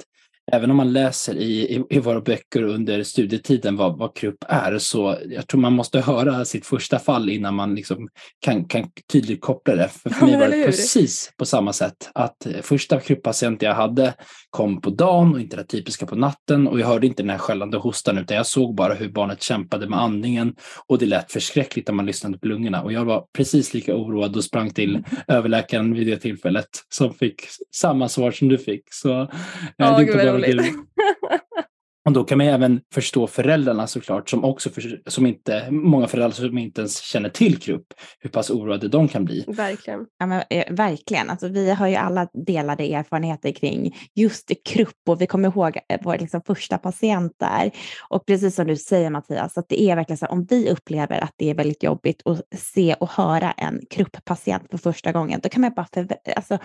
även 0.53 0.71
om 0.71 0.77
man 0.77 0.93
läser 0.93 1.37
i, 1.37 1.75
i, 1.75 1.85
i, 1.91 1.99
våra 1.99 2.21
böcker 2.21 2.63
under 2.63 3.03
studietiden 3.03 3.77
vad, 3.77 3.99
vad 3.99 4.17
krupp 4.17 4.45
är, 4.49 4.79
så 4.79 5.19
jag 5.31 5.47
tror 5.47 5.61
man 5.61 5.73
måste 5.73 6.01
höra 6.01 6.45
sitt 6.45 6.67
första 6.67 6.99
fall 6.99 7.29
innan 7.29 7.55
man 7.55 7.75
liksom 7.75 8.09
kan, 8.41 8.65
kan 8.65 8.91
tydligt 9.13 9.41
koppla 9.41 9.75
det. 9.75 9.89
För, 9.89 10.11
för 10.11 10.27
mig 10.27 10.39
var 10.39 10.49
det 10.49 10.67
precis 10.67 11.33
på 11.37 11.45
samma 11.45 11.73
sätt. 11.73 12.11
Att 12.15 12.47
första 12.63 13.01
krupppatient 13.01 13.63
jag 13.63 13.75
hade 13.75 14.15
kom 14.51 14.81
på 14.81 14.91
dagen 14.91 15.35
och 15.35 15.41
inte 15.41 15.57
det 15.57 15.65
typiska 15.65 16.07
på 16.07 16.17
natten 16.17 16.69
och 16.69 16.81
jag 16.81 16.87
hörde 16.87 17.07
inte 17.07 17.23
den 17.23 17.31
här 17.31 17.39
skällande 17.39 17.79
hostan 17.79 18.19
utan 18.19 18.37
jag 18.37 18.47
såg 18.47 18.75
bara 18.75 18.95
hur 18.95 19.09
barnet 19.09 19.43
kämpade 19.43 19.89
med 19.89 19.99
andningen 19.99 20.55
och 20.87 20.99
det 20.99 21.07
lät 21.07 21.33
förskräckligt 21.33 21.89
när 21.89 21.95
man 21.95 22.07
lyssnade 22.07 22.39
på 22.39 22.47
lungorna 22.47 22.83
och 22.83 22.93
jag 22.93 23.05
var 23.05 23.25
precis 23.37 23.75
lika 23.75 23.97
oroad 23.97 24.37
och 24.37 24.45
sprang 24.45 24.71
till 24.71 25.05
överläkaren 25.29 25.95
vid 25.95 26.07
det 26.07 26.17
tillfället 26.17 26.69
som 26.89 27.15
fick 27.15 27.43
samma 27.75 28.09
svar 28.09 28.31
som 28.31 28.49
du 28.49 28.59
fick. 28.59 28.83
Så, 28.91 29.31
ja, 29.77 29.99
gud 29.99 30.17
vad 30.17 30.38
roligt. 30.39 30.77
Och 32.09 32.15
då 32.15 32.25
kan 32.25 32.39
man 32.39 32.47
även 32.47 32.81
förstå 32.95 33.27
föräldrarna 33.27 33.87
såklart, 33.87 34.31
som 34.31 34.45
också 34.45 34.71
för, 34.71 35.01
som 35.07 35.27
inte, 35.27 35.71
många 35.71 36.09
föräldrar 36.09 36.31
som 36.31 36.59
inte 36.59 36.81
ens 36.81 37.01
känner 37.01 37.29
till 37.29 37.59
krupp, 37.59 37.87
hur 38.21 38.31
pass 38.31 38.51
oroade 38.51 38.89
de 38.89 39.09
kan 39.09 39.25
bli. 39.25 39.45
Verkligen. 39.49 40.07
Ja, 40.19 40.27
men, 40.27 40.43
eh, 40.51 40.75
verkligen. 40.75 41.31
Alltså, 41.31 41.49
vi 41.49 41.71
har 41.71 41.89
ju 41.89 41.95
alla 41.95 42.29
delade 42.47 42.85
erfarenheter 42.85 43.53
kring 43.53 43.97
just 44.15 44.53
krupp 44.65 45.09
och 45.09 45.21
vi 45.21 45.27
kommer 45.27 45.49
ihåg 45.49 45.79
eh, 45.89 46.01
vår 46.05 46.19
liksom, 46.19 46.41
första 46.47 46.79
patient 46.79 47.33
där. 47.41 47.71
Och 48.09 48.27
precis 48.27 48.55
som 48.55 48.67
du 48.67 48.77
säger 48.77 49.11
Mattias, 49.11 49.59
att 49.59 49.69
det 49.69 49.83
är 49.83 49.97
verkligen 49.97 50.19
så 50.19 50.27
om 50.27 50.47
vi 50.51 50.71
upplever 50.71 51.21
att 51.21 51.35
det 51.37 51.51
är 51.51 51.55
väldigt 51.55 51.83
jobbigt 51.83 52.23
att 52.25 52.59
se 52.59 52.95
och 52.95 53.11
höra 53.11 53.53
en 53.53 53.81
krupppatient 53.91 54.71
för 54.71 54.79
första 54.79 55.13
gången, 55.13 55.41
då 55.43 55.49
kan 55.49 55.61
man 55.61 55.73
bara, 55.77 55.87
för, 55.95 56.09
alltså, 56.37 56.59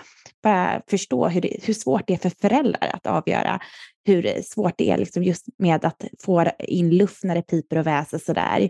bara 0.44 0.82
förstå 0.90 1.28
hur, 1.28 1.42
det, 1.42 1.58
hur 1.64 1.74
svårt 1.74 2.08
det 2.08 2.14
är 2.14 2.18
för 2.18 2.32
föräldrar 2.42 2.92
att 2.94 3.08
avgöra 3.08 3.60
hur 4.06 4.42
svårt 4.42 4.78
det 4.78 4.90
är 4.90 4.98
liksom 4.98 5.24
just 5.24 5.46
med 5.58 5.86
att 5.86 6.04
få 6.20 6.46
in 6.60 6.98
luft 6.98 7.24
när 7.24 7.36
det 7.36 7.42
piper 7.42 7.78
och 7.78 7.88
väser 7.88 8.18
sådär. 8.18 8.70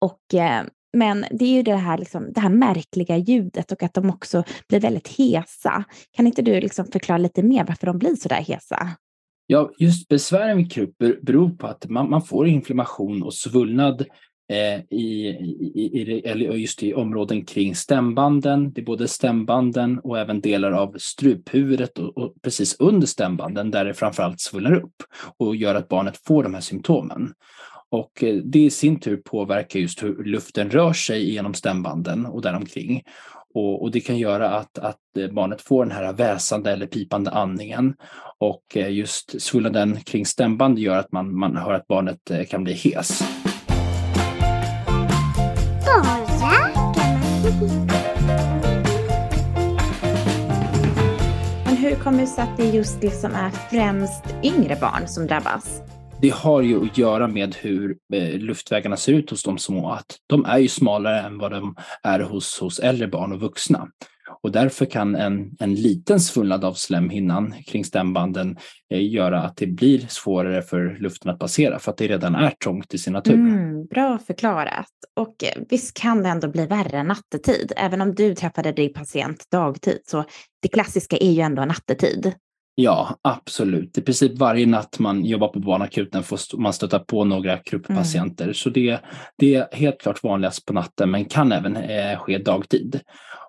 Och, 0.00 0.34
eh, 0.34 0.64
men 0.96 1.24
det 1.30 1.44
är 1.44 1.52
ju 1.52 1.62
det 1.62 1.76
här, 1.76 1.98
liksom, 1.98 2.32
det 2.32 2.40
här 2.40 2.48
märkliga 2.48 3.16
ljudet 3.16 3.72
och 3.72 3.82
att 3.82 3.94
de 3.94 4.10
också 4.10 4.44
blir 4.68 4.80
väldigt 4.80 5.08
hesa. 5.08 5.84
Kan 6.10 6.26
inte 6.26 6.42
du 6.42 6.60
liksom 6.60 6.86
förklara 6.86 7.18
lite 7.18 7.42
mer 7.42 7.64
varför 7.64 7.86
de 7.86 7.98
blir 7.98 8.16
så 8.16 8.28
där 8.28 8.42
hesa? 8.42 8.90
Ja, 9.46 9.70
just 9.78 10.08
besvären 10.08 10.56
vid 10.56 10.72
krupp 10.72 10.98
beror 10.98 11.50
på 11.50 11.66
att 11.66 11.88
man, 11.88 12.10
man 12.10 12.22
får 12.22 12.48
inflammation 12.48 13.22
och 13.22 13.34
svullnad 13.34 14.04
Eh, 14.48 14.80
i, 14.90 15.28
i, 15.74 15.90
i, 15.92 16.22
eller 16.24 16.52
just 16.52 16.82
i 16.82 16.94
områden 16.94 17.44
kring 17.44 17.74
stämbanden. 17.74 18.72
Det 18.72 18.80
är 18.80 18.84
både 18.84 19.08
stämbanden 19.08 19.98
och 19.98 20.18
även 20.18 20.40
delar 20.40 20.72
av 20.72 20.94
struphuvudet 20.98 21.98
och, 21.98 22.18
och 22.18 22.34
precis 22.42 22.76
under 22.78 23.06
stämbanden 23.06 23.70
där 23.70 23.84
det 23.84 23.94
framförallt 23.94 24.40
svullnar 24.40 24.74
upp 24.74 25.02
och 25.36 25.56
gör 25.56 25.74
att 25.74 25.88
barnet 25.88 26.20
får 26.26 26.42
de 26.42 26.54
här 26.54 26.60
symptomen. 26.60 27.32
Och 27.90 28.24
eh, 28.24 28.34
det 28.34 28.58
i 28.58 28.70
sin 28.70 29.00
tur 29.00 29.16
påverkar 29.16 29.80
just 29.80 30.02
hur 30.02 30.24
luften 30.24 30.70
rör 30.70 30.92
sig 30.92 31.32
genom 31.32 31.54
stämbanden 31.54 32.26
och 32.26 32.42
däromkring. 32.42 33.02
Och, 33.54 33.82
och 33.82 33.90
det 33.90 34.00
kan 34.00 34.18
göra 34.18 34.50
att, 34.50 34.78
att 34.78 35.16
eh, 35.18 35.28
barnet 35.28 35.62
får 35.62 35.84
den 35.84 35.96
här 35.96 36.12
väsande 36.12 36.72
eller 36.72 36.86
pipande 36.86 37.30
andningen. 37.30 37.94
Och 38.38 38.76
just 38.88 39.42
svullnaden 39.42 39.96
kring 39.96 40.26
stämband 40.26 40.78
gör 40.78 40.96
att 40.96 41.12
man, 41.12 41.38
man 41.38 41.56
hör 41.56 41.72
att 41.72 41.86
barnet 41.86 42.48
kan 42.50 42.64
bli 42.64 42.72
hes. 42.72 43.22
Men 51.64 51.76
hur 51.76 51.94
kommer 51.94 52.20
det 52.20 52.26
sig 52.26 52.44
att 52.44 52.56
det 52.56 52.64
just 52.64 53.02
liksom 53.02 53.32
är 53.32 53.50
främst 53.50 54.24
yngre 54.42 54.76
barn 54.80 55.08
som 55.08 55.26
drabbas? 55.26 55.82
Det 56.22 56.34
har 56.34 56.62
ju 56.62 56.84
att 56.84 56.98
göra 56.98 57.28
med 57.28 57.54
hur 57.54 57.96
eh, 58.12 58.38
luftvägarna 58.38 58.96
ser 58.96 59.12
ut 59.12 59.30
hos 59.30 59.42
de 59.42 59.58
små. 59.58 59.90
Att 59.90 60.16
de 60.26 60.44
är 60.44 60.58
ju 60.58 60.68
smalare 60.68 61.20
än 61.20 61.38
vad 61.38 61.50
de 61.50 61.76
är 62.02 62.20
hos, 62.20 62.60
hos 62.60 62.78
äldre 62.78 63.08
barn 63.08 63.32
och 63.32 63.40
vuxna. 63.40 63.88
Och 64.46 64.52
därför 64.52 64.86
kan 64.86 65.14
en, 65.14 65.50
en 65.60 65.74
liten 65.74 66.20
svullnad 66.20 66.64
av 66.64 66.74
slemhinnan 66.74 67.54
kring 67.66 67.84
stämbanden 67.84 68.56
eh, 68.90 69.10
göra 69.10 69.42
att 69.42 69.56
det 69.56 69.66
blir 69.66 70.06
svårare 70.08 70.62
för 70.62 70.96
luften 71.00 71.30
att 71.30 71.38
passera 71.38 71.78
för 71.78 71.90
att 71.90 71.96
det 71.96 72.08
redan 72.08 72.34
är 72.34 72.50
trångt 72.50 72.94
i 72.94 72.98
sin 72.98 73.12
natur. 73.12 73.34
Mm, 73.34 73.86
bra 73.86 74.18
förklarat. 74.26 74.90
Och 75.16 75.44
eh, 75.44 75.62
visst 75.68 76.00
kan 76.00 76.22
det 76.22 76.28
ändå 76.28 76.48
bli 76.48 76.66
värre 76.66 77.02
nattetid, 77.02 77.72
även 77.76 78.00
om 78.00 78.14
du 78.14 78.34
träffade 78.34 78.72
din 78.72 78.92
patient 78.92 79.44
dagtid. 79.50 79.98
Så 80.06 80.24
det 80.62 80.68
klassiska 80.68 81.16
är 81.16 81.30
ju 81.30 81.40
ändå 81.40 81.64
nattetid. 81.64 82.32
Ja, 82.74 83.18
absolut. 83.22 83.98
I 83.98 84.02
princip 84.02 84.38
varje 84.38 84.66
natt 84.66 84.98
man 84.98 85.24
jobbar 85.24 85.48
på 85.48 85.60
barnakuten 85.60 86.22
får 86.22 86.58
man 86.58 86.72
stöta 86.72 86.98
på 86.98 87.24
några 87.24 87.58
krupppatienter. 87.58 88.44
Mm. 88.44 88.54
Så 88.54 88.70
det, 88.70 89.00
det 89.38 89.54
är 89.54 89.68
helt 89.72 90.00
klart 90.00 90.22
vanligast 90.22 90.66
på 90.66 90.72
natten 90.72 91.10
men 91.10 91.24
kan 91.24 91.52
även 91.52 91.76
eh, 91.76 92.18
ske 92.18 92.38
dagtid. 92.38 93.00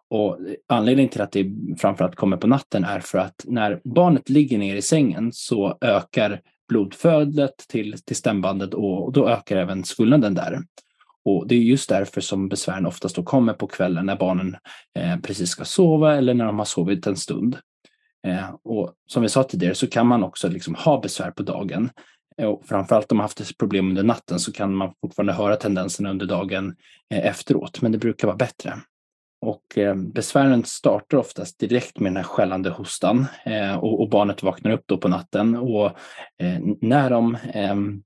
Och 0.10 0.38
anledningen 0.68 1.10
till 1.10 1.22
att 1.22 1.32
det 1.32 1.52
framförallt 1.78 2.16
kommer 2.16 2.38
på 2.38 2.48
natten 2.48 2.84
är 2.84 3.00
för 3.00 3.18
att 3.18 3.46
när 3.48 3.82
barnet 3.84 4.30
ligger 4.30 4.58
ner 4.58 4.76
i 4.76 4.82
sängen 4.82 5.32
så 5.34 5.78
ökar 5.82 6.42
blodflödet 6.68 7.58
till, 7.68 7.96
till 8.06 8.16
stämbandet 8.16 8.74
och, 8.74 9.12
då 9.12 9.30
ökar 9.30 9.58
även 9.58 9.84
svullnaden 9.84 10.34
där. 10.34 10.62
Och 11.26 11.48
det 11.48 11.56
är 11.56 11.60
just 11.60 11.90
därför 11.90 12.22
som 12.22 12.50
besvären 12.50 12.86
oftast 12.86 13.16
då 13.16 13.24
kommer 13.24 13.54
på 13.54 13.68
kvällen 13.68 14.06
när 14.06 14.16
barnen 14.16 14.58
eh, 15.00 15.18
precis 15.18 15.50
ska 15.50 15.66
sova 15.66 16.16
eller 16.16 16.34
när 16.34 16.46
de 16.46 16.58
har 16.58 16.66
sovit 16.66 17.08
en 17.08 17.16
stund. 17.16 17.58
Eh, 18.28 18.56
och 18.64 18.94
som 19.08 19.24
vi 19.24 19.30
sa 19.30 19.44
tidigare 19.44 19.76
så 19.76 19.88
kan 19.88 20.08
man 20.08 20.24
också 20.24 20.48
liksom 20.48 20.76
ha 20.76 21.02
besvär 21.02 21.32
på 21.32 21.44
dagen. 21.44 21.90
Eh, 22.38 22.48
och 22.48 22.66
framförallt 22.66 23.12
om 23.12 23.18
man 23.18 23.24
haft 23.24 23.58
problem 23.58 23.90
under 23.90 24.04
natten 24.04 24.40
så 24.40 24.52
kan 24.52 24.76
man 24.76 24.94
fortfarande 25.02 25.34
höra 25.34 25.56
tendenserna 25.56 26.10
under 26.10 26.26
dagen 26.26 26.76
eh, 27.14 27.26
efteråt, 27.26 27.82
men 27.82 27.92
det 27.92 27.98
brukar 27.98 28.28
vara 28.28 28.38
bättre. 28.38 28.74
Och 29.42 29.78
eh, 29.78 29.96
besvären 29.96 30.64
startar 30.64 31.18
oftast 31.18 31.60
direkt 31.60 32.00
med 32.00 32.12
den 32.12 32.18
här 32.18 32.24
skällande 32.24 32.70
hostan 32.70 33.26
eh, 33.46 33.76
och, 33.78 34.02
och, 34.02 34.10
barnet 34.10 34.44
vaknar 34.44 34.72
upp 34.72 34.84
då 34.86 34.98
på 34.98 35.08
natten. 35.08 35.56
Och 35.56 35.86
eh, 36.38 36.60
när 36.82 37.10
de 37.10 37.38
ehm, 37.54 38.04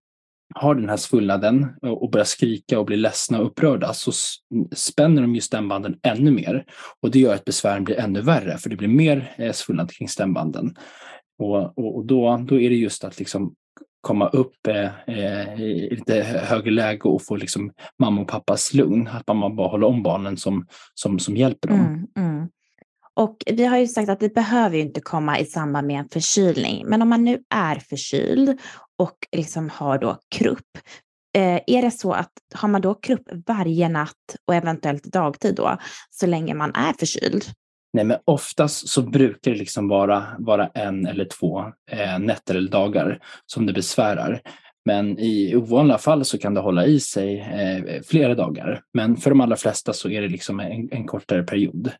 har 0.55 0.75
den 0.75 0.89
här 0.89 0.97
svullnaden 0.97 1.67
och 1.81 2.11
börjar 2.11 2.25
skrika 2.25 2.79
och 2.79 2.85
blir 2.85 2.97
ledsna 2.97 3.39
och 3.39 3.45
upprörda 3.45 3.93
så 3.93 4.11
spänner 4.75 5.21
de 5.21 5.35
ju 5.35 5.41
stämbanden 5.41 5.99
ännu 6.03 6.31
mer. 6.31 6.65
Och 7.01 7.11
det 7.11 7.19
gör 7.19 7.33
att 7.33 7.45
besvären 7.45 7.83
blir 7.83 7.99
ännu 7.99 8.21
värre 8.21 8.57
för 8.57 8.69
det 8.69 8.75
blir 8.75 8.87
mer 8.87 9.33
eh, 9.37 9.51
svullnad 9.51 9.91
kring 9.91 10.09
stämbanden. 10.09 10.75
Och, 11.39 11.77
och, 11.77 11.95
och, 11.95 12.05
då, 12.05 12.45
då 12.47 12.59
är 12.59 12.69
det 12.69 12.75
just 12.75 13.03
att 13.03 13.19
liksom 13.19 13.55
komma 14.01 14.27
upp 14.27 14.67
eh, 14.67 14.89
eh 15.07 15.61
i 15.61 15.89
lite 15.91 16.13
högre 16.23 16.71
läge 16.71 17.09
och 17.09 17.25
få 17.25 17.35
liksom 17.35 17.71
mamma 17.99 18.21
och 18.21 18.27
pappas 18.27 18.73
lugn. 18.73 19.07
Att 19.07 19.27
mamma 19.27 19.49
bara 19.49 19.67
håller 19.67 19.87
om 19.87 20.03
barnen 20.03 20.37
som, 20.37 20.65
som, 20.93 21.19
som 21.19 21.37
hjälper 21.37 21.67
dem. 21.67 21.79
Mm, 21.79 22.07
mm. 22.17 22.47
Och 23.13 23.37
vi 23.45 23.65
har 23.65 23.77
ju 23.77 23.87
sagt 23.87 24.09
att 24.09 24.19
det 24.19 24.33
behöver 24.33 24.75
ju 24.75 24.81
inte 24.81 25.01
komma 25.01 25.39
i 25.39 25.45
samband 25.45 25.87
med 25.87 25.99
en 25.99 26.09
förkylning. 26.09 26.85
Men 26.87 27.01
om 27.01 27.09
man 27.09 27.23
nu 27.23 27.43
är 27.49 27.75
förkyld 27.75 28.59
och 28.97 29.17
liksom 29.31 29.69
har 29.69 29.97
då 29.97 30.17
krupp, 30.35 30.77
eh, 31.37 31.59
är 31.67 31.81
det 31.81 31.91
så 31.91 32.13
att 32.13 32.31
har 32.53 32.69
man 32.69 32.81
då 32.81 32.93
krupp 32.93 33.29
varje 33.47 33.89
natt 33.89 34.35
och 34.47 34.55
eventuellt 34.55 35.03
dagtid 35.03 35.55
då, 35.55 35.77
så 36.09 36.25
länge 36.25 36.53
man 36.53 36.75
är 36.75 36.93
förkyld? 36.93 37.45
Nej, 37.93 38.05
men 38.05 38.17
oftast 38.25 38.87
så 38.89 39.01
brukar 39.01 39.51
det 39.51 39.57
liksom 39.57 39.87
vara, 39.87 40.27
vara 40.39 40.67
en 40.67 41.05
eller 41.05 41.25
två 41.25 41.59
eh, 41.91 42.19
nätter 42.19 42.55
eller 42.55 42.71
dagar 42.71 43.19
som 43.45 43.65
det 43.65 43.73
besvärar. 43.73 44.41
Men 44.85 45.19
i 45.19 45.55
ovanliga 45.55 45.97
fall 45.97 46.25
så 46.25 46.37
kan 46.37 46.53
det 46.53 46.61
hålla 46.61 46.85
i 46.85 46.99
sig 46.99 47.39
eh, 47.39 48.01
flera 48.05 48.35
dagar. 48.35 48.81
Men 48.93 49.17
för 49.17 49.29
de 49.29 49.41
allra 49.41 49.55
flesta 49.55 49.93
så 49.93 50.09
är 50.09 50.21
det 50.21 50.27
liksom 50.27 50.59
en, 50.59 50.89
en 50.91 51.07
kortare 51.07 51.43
period. 51.43 51.91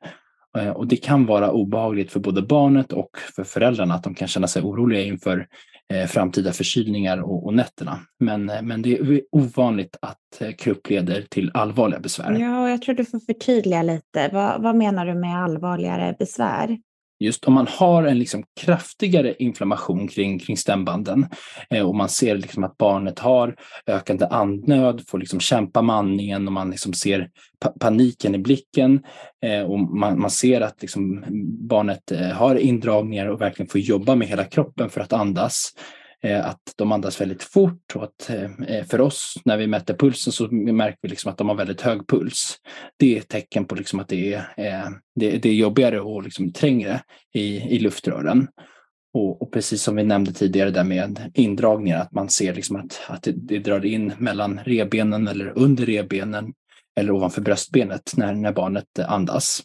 Eh, 0.58 0.70
och 0.70 0.88
det 0.88 0.96
kan 0.96 1.26
vara 1.26 1.52
obehagligt 1.52 2.12
för 2.12 2.20
både 2.20 2.42
barnet 2.42 2.94
och 2.94 3.18
för 3.36 3.44
föräldrarna 3.44 3.94
att 3.94 4.04
de 4.04 4.16
kan 4.16 4.28
känna 4.28 4.48
sig 4.48 4.62
oroliga 4.62 5.02
inför 5.02 5.48
Eh, 5.92 6.08
framtida 6.08 6.52
förkylningar 6.52 7.18
och, 7.18 7.46
och 7.46 7.54
nätterna. 7.54 8.00
Men, 8.20 8.50
eh, 8.50 8.62
men 8.62 8.82
det 8.82 8.98
är 8.98 9.22
ovanligt 9.32 9.98
att 10.02 10.42
eh, 10.42 10.52
krupp 10.52 10.90
leder 10.90 11.22
till 11.30 11.52
allvarliga 11.54 12.00
besvär. 12.00 12.38
Ja, 12.40 12.70
jag 12.70 12.82
tror 12.82 12.96
du 12.96 13.06
får 13.06 13.20
förtydliga 13.20 13.84
lite. 13.84 14.30
Vad, 14.34 14.62
vad 14.62 14.76
menar 14.76 15.06
du 15.06 15.14
med 15.14 15.44
allvarligare 15.44 16.16
besvär? 16.20 16.78
Just 17.22 17.46
om 17.46 17.54
man 17.54 17.68
har 17.68 18.04
en 18.04 18.20
liksom 18.20 18.44
kraftigare 18.62 19.36
inflammation 19.40 20.08
kring, 20.08 20.40
kring 20.40 20.58
stämbanden 20.58 21.28
eh, 21.70 21.88
och 21.88 21.96
man 21.96 22.10
ser 22.10 22.38
liksom 22.38 22.64
att 22.64 22.78
barnet 22.78 23.20
har 23.20 23.56
ökande 23.88 24.26
andnöd, 24.26 25.04
får 25.08 25.20
liksom 25.20 25.40
kämpa 25.40 25.82
med 25.82 25.96
andningen 25.96 26.48
och 26.48 26.54
man 26.54 26.72
liksom 26.72 26.94
ser 26.94 27.30
pa 27.60 27.70
paniken 27.80 28.36
i 28.36 28.38
blicken 28.38 29.04
eh, 29.46 29.62
och 29.62 29.80
man, 29.80 30.20
man 30.20 30.30
ser 30.30 30.62
att 30.62 30.82
liksom 30.82 31.24
barnet 31.70 32.12
eh, 32.12 32.30
har 32.30 32.56
indragningar 32.56 33.28
och 33.28 33.42
verkligen 33.42 33.70
får 33.70 33.82
jobba 33.82 34.16
med 34.16 34.28
hela 34.28 34.44
kroppen 34.44 34.90
för 34.90 35.02
att 35.02 35.14
andas. 35.14 35.72
Eh, 36.24 36.46
att 36.46 36.74
de 36.76 36.92
andas 36.92 37.22
väldigt 37.22 37.44
fort 37.44 37.96
och 37.96 38.04
att 38.04 38.30
eh, 38.30 38.52
eh, 38.68 38.86
för 38.86 39.02
oss 39.02 39.34
när 39.46 39.58
vi 39.58 39.68
mäter 39.68 39.94
pulsen 39.94 40.34
så 40.34 40.48
märker 40.52 41.00
vi 41.02 41.10
liksom 41.10 41.32
att 41.32 41.38
de 41.38 41.50
har 41.50 41.56
väldigt 41.56 41.82
hög 41.82 42.08
puls. 42.08 42.58
Det 42.98 43.16
är 43.16 43.20
ett 43.20 43.28
tecken 43.28 43.66
på 43.66 43.76
liksom 43.76 44.00
att 44.00 44.08
det 44.08 44.34
är, 44.34 44.46
det, 45.16 45.38
det 45.38 45.50
är 45.50 45.54
jobbigare 45.54 46.02
och 46.02 46.24
liksom 46.24 46.54
trängre 46.54 47.02
i, 47.34 47.76
i 47.76 47.80
luftrören. 47.80 48.48
Och, 49.14 49.42
och, 49.42 49.52
precis 49.52 49.84
som 49.84 49.96
vi 49.96 50.04
nämnde 50.04 50.34
tidigare 50.34 50.70
där 50.70 50.84
med 50.84 51.32
indragningar, 51.34 52.02
att 52.02 52.12
man 52.12 52.30
ser 52.30 52.54
liksom 52.54 52.76
att, 52.76 53.02
att 53.08 53.24
det, 53.24 53.32
det 53.32 53.60
drar 53.60 53.86
in 53.86 54.14
mellan 54.18 54.60
rebenen 54.66 55.28
eller 55.28 55.54
under 55.56 55.86
rebenen 55.86 56.54
eller 57.00 57.12
ovanför 57.12 57.42
bröstbenet 57.42 58.14
när, 58.18 58.34
när 58.34 58.52
barnet 58.52 59.00
andas. 59.00 59.64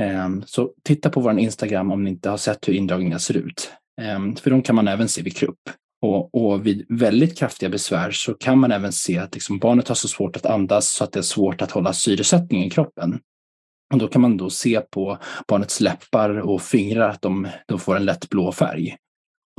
Ehm, 0.00 0.42
så 0.46 0.72
titta 0.84 1.10
på 1.10 1.20
vår 1.20 1.38
Instagram 1.38 1.92
om 1.92 2.04
ni 2.04 2.10
inte 2.10 2.30
har 2.30 2.36
sett 2.36 2.68
hur 2.68 2.72
indragningar 2.72 3.18
ser 3.18 3.36
ut. 3.36 3.72
Ehm, 4.00 4.36
för 4.36 4.50
de 4.50 4.62
kan 4.62 4.76
man 4.76 4.88
även 4.88 5.08
se 5.08 5.22
vid 5.22 5.36
krupp. 5.36 5.60
Och, 6.02 6.34
och, 6.34 6.66
vid 6.66 6.86
väldigt 6.88 7.38
kraftiga 7.38 7.70
besvär 7.70 8.10
så 8.10 8.34
kan 8.34 8.58
man 8.58 8.72
även 8.72 8.92
se 8.92 9.18
att 9.18 9.34
liksom 9.34 9.58
barnet 9.58 9.88
har 9.88 9.94
så 9.94 10.08
svårt 10.08 10.36
att 10.36 10.46
andas 10.46 10.92
så 10.92 11.04
att 11.04 11.12
det 11.12 11.20
är 11.20 11.22
svårt 11.22 11.62
att 11.62 11.70
hålla 11.70 11.92
syresättningen 11.92 12.66
i 12.66 12.70
kroppen. 12.70 13.20
Och 13.92 13.98
då 13.98 14.08
kan 14.08 14.22
man 14.22 14.36
då 14.36 14.50
se 14.50 14.80
på 14.80 15.18
barnets 15.48 15.80
läppar 15.80 16.30
och 16.30 16.62
fingrar 16.62 17.08
att 17.08 17.22
de, 17.22 17.48
de 17.66 17.78
får 17.78 17.96
en 17.96 18.04
lätt 18.04 18.28
blå 18.28 18.52
färg. 18.52 18.96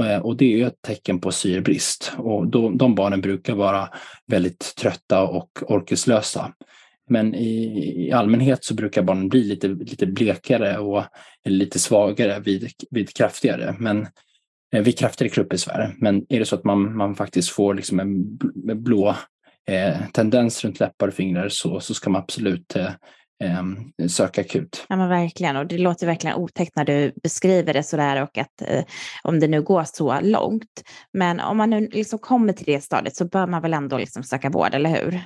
Eh, 0.03 0.17
och 0.17 0.38
det 0.38 0.62
är 0.62 0.67
ett 0.67 0.81
tecken 0.88 1.19
på 1.19 1.31
syrebrist. 1.31 2.13
Och 2.17 2.48
då, 2.48 2.69
de 2.69 2.95
barnen 2.95 3.21
brukar 3.21 3.55
vara 3.55 3.89
väldigt 4.27 4.74
trötta 4.75 5.21
och 5.24 5.50
orkeslösa. 5.62 6.53
Men 7.10 7.36
i, 7.36 8.05
i, 8.07 8.12
allmänhet 8.12 8.63
så 8.63 8.74
brukar 8.74 9.03
barnen 9.03 9.29
bli 9.29 9.43
lite, 9.43 9.67
lite 9.67 10.05
blekare 10.05 10.77
och 10.77 11.03
lite 11.45 11.79
svagare 11.79 12.39
vid, 12.39 12.71
vid 12.89 13.13
kraftigare. 13.13 13.75
Men 13.79 14.07
vid 14.72 14.98
kraftigare 14.98 15.34
kruppbesvär. 15.34 15.96
Men 15.98 16.25
är 16.30 16.40
det 16.40 16.46
så 16.46 16.56
att 16.56 16.63
man, 16.63 16.98
man 16.98 17.16
faktiskt 17.16 17.50
får 17.50 17.74
liksom 17.74 18.00
en 18.00 18.38
blå 18.84 19.16
eh, 19.70 19.98
tendens 20.13 20.63
runt 20.63 20.80
läppar 20.80 21.08
och 21.08 21.13
fingrar 21.13 21.50
så, 21.50 21.80
så 21.80 21.94
ska 21.94 22.10
man 22.10 22.22
absolut 22.22 22.75
eh, 22.75 22.92
eh, 23.44 24.08
söka 24.08 24.42
akut. 24.42 24.86
Ja 24.90 24.96
men 24.96 25.10
verkligen 25.10 25.56
och 25.56 25.68
det 25.68 25.78
låter 25.78 26.08
verkligen 26.08 26.36
otäckt 26.36 26.75
när 26.75 26.86
du 26.86 27.13
beskriver 27.24 27.74
det 27.74 27.84
sådär 27.84 28.24
och 28.24 28.38
att 28.38 28.62
eh, 28.62 28.84
om 29.24 29.40
det 29.40 29.48
nu 29.48 29.62
går 29.62 29.84
så 29.84 30.20
långt. 30.22 30.84
Men 31.13 31.40
om 31.40 31.58
man 31.58 31.70
nu 31.70 31.88
liksom 31.92 32.20
kommer 32.20 32.54
till 32.54 32.66
det 32.66 32.82
stadiet 32.82 33.16
så 33.16 33.25
bör 33.25 33.48
man 33.48 33.62
väl 33.62 33.74
ändå 33.74 33.98
liksom 33.98 34.24
söka 34.24 34.50
vård, 34.50 34.74
eller 34.74 34.90
hur? 34.90 35.22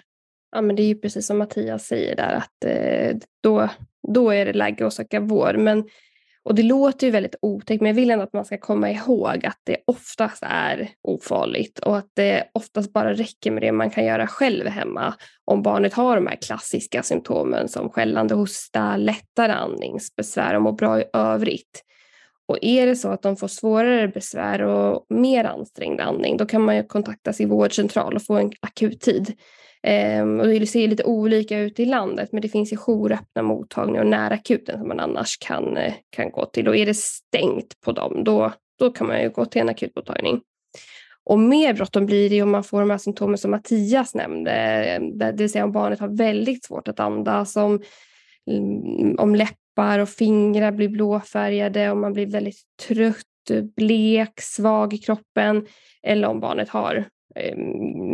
Ja 0.51 0.61
men 0.61 0.75
det 0.75 0.81
är 0.81 0.87
ju 0.87 0.95
precis 0.95 1.27
som 1.27 1.37
Mattias 1.37 1.85
säger 1.85 2.15
där 2.15 2.33
att 2.33 2.65
eh, 2.65 3.17
då, 3.43 3.69
då 4.13 4.29
är 4.29 4.45
det 4.45 4.53
läge 4.53 4.87
att 4.87 4.93
söka 4.93 5.19
vård. 5.19 5.57
Men 5.57 5.83
och 6.45 6.55
det 6.55 6.63
låter 6.63 7.07
ju 7.07 7.11
väldigt 7.11 7.35
otäckt, 7.41 7.81
men 7.81 7.87
jag 7.87 7.95
vill 7.95 8.11
ändå 8.11 8.23
att 8.23 8.33
man 8.33 8.45
ska 8.45 8.57
komma 8.57 8.91
ihåg 8.91 9.45
att 9.45 9.59
det 9.63 9.77
oftast 9.87 10.43
är 10.47 10.89
ofarligt 11.01 11.79
och 11.79 11.97
att 11.97 12.09
det 12.13 12.43
oftast 12.53 12.93
bara 12.93 13.13
räcker 13.13 13.51
med 13.51 13.63
det 13.63 13.71
man 13.71 13.89
kan 13.89 14.05
göra 14.05 14.27
själv 14.27 14.67
hemma 14.67 15.13
om 15.45 15.61
barnet 15.61 15.93
har 15.93 16.15
de 16.15 16.27
här 16.27 16.35
klassiska 16.35 17.03
symptomen 17.03 17.67
som 17.67 17.89
skällande 17.89 18.35
hosta, 18.35 18.97
lättare 18.97 19.51
andningsbesvär 19.51 20.55
och 20.55 20.61
mår 20.61 20.71
bra 20.71 21.01
i 21.01 21.05
övrigt. 21.13 21.83
Och 22.47 22.57
är 22.61 22.85
det 22.85 22.95
så 22.95 23.09
att 23.09 23.21
de 23.21 23.37
får 23.37 23.47
svårare 23.47 24.07
besvär 24.07 24.61
och 24.61 25.05
mer 25.09 25.43
ansträngd 25.43 26.01
andning, 26.01 26.37
då 26.37 26.45
kan 26.45 26.61
man 26.61 26.75
ju 26.75 26.83
kontakta 26.83 27.33
sin 27.33 27.49
vårdcentral 27.49 28.15
och 28.15 28.25
få 28.25 28.33
en 28.33 28.51
akuttid. 28.59 29.33
Um, 30.21 30.39
och 30.39 30.47
det 30.47 30.67
ser 30.67 30.87
lite 30.87 31.03
olika 31.03 31.59
ut 31.59 31.79
i 31.79 31.85
landet 31.85 32.29
men 32.31 32.41
det 32.41 32.49
finns 32.49 32.73
ju 32.73 32.77
jouröppna 32.77 33.41
mottagningar 33.41 34.01
och 34.01 34.09
nära 34.09 34.33
akuten 34.33 34.79
som 34.79 34.87
man 34.87 34.99
annars 34.99 35.37
kan, 35.37 35.77
eh, 35.77 35.93
kan 36.09 36.31
gå 36.31 36.45
till. 36.45 36.67
Och 36.67 36.77
är 36.77 36.85
det 36.85 36.97
stängt 36.97 37.81
på 37.85 37.91
dem 37.91 38.23
då, 38.23 38.53
då 38.79 38.91
kan 38.91 39.07
man 39.07 39.21
ju 39.21 39.29
gå 39.29 39.45
till 39.45 39.61
en 39.61 39.69
akutmottagning. 39.69 40.41
Och 41.23 41.39
mer 41.39 41.73
bråttom 41.73 42.05
blir 42.05 42.29
det 42.29 42.41
om 42.41 42.51
man 42.51 42.63
får 42.63 42.79
de 42.79 42.89
här 42.89 42.97
symptomen 42.97 43.37
som 43.37 43.51
Mattias 43.51 44.15
nämnde, 44.15 44.51
det 45.13 45.33
vill 45.37 45.51
säga 45.51 45.63
om 45.63 45.71
barnet 45.71 45.99
har 45.99 46.17
väldigt 46.17 46.65
svårt 46.65 46.87
att 46.87 46.99
andas, 46.99 47.55
om, 47.55 47.81
mm, 48.51 49.15
om 49.19 49.35
läppar 49.35 49.99
och 49.99 50.09
fingrar 50.09 50.71
blir 50.71 50.89
blåfärgade, 50.89 51.91
om 51.91 52.01
man 52.01 52.13
blir 52.13 52.25
väldigt 52.25 52.61
trött, 52.87 53.73
blek, 53.75 54.41
svag 54.41 54.93
i 54.93 54.97
kroppen 54.97 55.65
eller 56.03 56.27
om 56.27 56.39
barnet 56.39 56.69
har 56.69 57.05
Eh, 57.35 57.57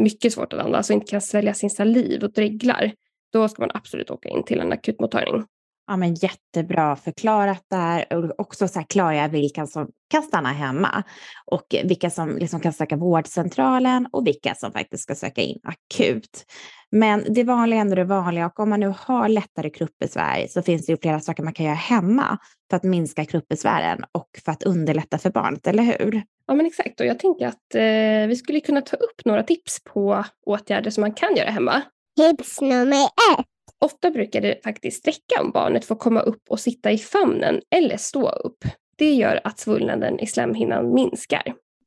mycket 0.03 0.33
svårt 0.33 0.53
att 0.53 0.59
andas 0.59 0.89
och 0.89 0.93
inte 0.93 1.11
kan 1.11 1.21
svälja 1.21 1.53
sin 1.53 1.69
saliv 1.69 2.23
och 2.23 2.31
dreglar, 2.31 2.91
då 3.33 3.47
ska 3.47 3.61
man 3.61 3.71
absolut 3.73 4.11
åka 4.11 4.29
in 4.29 4.43
till 4.43 4.59
en 4.59 4.71
akutmottagning. 4.71 5.45
Ja, 5.91 5.97
men 5.97 6.13
jättebra 6.13 6.95
förklarat 6.95 7.65
där 7.69 8.13
och 8.13 8.39
också 8.39 8.67
så 8.67 8.79
här 8.79 8.85
klargöra 8.89 9.27
vilka 9.27 9.67
som 9.67 9.89
kan 10.09 10.23
stanna 10.23 10.49
hemma 10.49 11.03
och 11.45 11.75
vilka 11.83 12.09
som 12.09 12.37
liksom 12.37 12.59
kan 12.59 12.73
söka 12.73 12.97
vårdcentralen 12.97 14.07
och 14.11 14.27
vilka 14.27 14.55
som 14.55 14.71
faktiskt 14.71 15.03
ska 15.03 15.15
söka 15.15 15.41
in 15.41 15.59
akut. 15.63 16.45
Men 16.91 17.33
det 17.33 17.43
vanliga 17.43 17.79
är 17.79 17.81
ändå 17.81 17.95
det 17.95 18.03
vanliga 18.03 18.45
och 18.45 18.59
om 18.59 18.69
man 18.69 18.79
nu 18.79 18.93
har 18.97 19.29
lättare 19.29 19.69
kruppbesvär 19.69 20.47
så 20.49 20.61
finns 20.61 20.85
det 20.85 20.91
ju 20.91 20.97
flera 20.97 21.19
saker 21.19 21.43
man 21.43 21.53
kan 21.53 21.65
göra 21.65 21.75
hemma 21.75 22.37
för 22.69 22.77
att 22.77 22.83
minska 22.83 23.25
kruppbesvären 23.25 24.03
och 24.11 24.29
för 24.45 24.51
att 24.51 24.63
underlätta 24.63 25.17
för 25.17 25.29
barnet, 25.29 25.67
eller 25.67 25.83
hur? 25.83 26.23
Ja 26.47 26.53
men 26.53 26.65
exakt 26.65 26.99
och 26.99 27.05
jag 27.05 27.19
tänker 27.19 27.47
att 27.47 27.75
eh, 27.75 28.27
vi 28.27 28.35
skulle 28.35 28.59
kunna 28.59 28.81
ta 28.81 28.95
upp 28.97 29.25
några 29.25 29.43
tips 29.43 29.83
på 29.83 30.25
åtgärder 30.45 30.91
som 30.91 31.01
man 31.01 31.13
kan 31.13 31.35
göra 31.35 31.49
hemma. 31.49 31.81
Tips 32.17 32.61
nummer 32.61 33.05
ett. 33.37 33.45
Ofta 33.85 34.11
brukar 34.11 34.41
det 34.41 34.63
faktiskt 34.63 35.07
räcka 35.07 35.41
om 35.41 35.51
barnet 35.51 35.85
får 35.85 35.95
komma 35.95 36.21
upp 36.21 36.43
och 36.49 36.59
sitta 36.59 36.91
i 36.91 36.97
famnen 36.97 37.61
eller 37.75 37.97
stå 37.97 38.29
upp. 38.29 38.65
Det 38.97 39.13
gör 39.13 39.41
att 39.43 39.59
svullnaden 39.59 40.19
i 40.19 40.27
slemhinnan 40.27 40.93
minskar. 40.93 41.43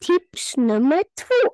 Tips 0.06 0.56
nummer 0.56 0.96
två. 0.98 1.50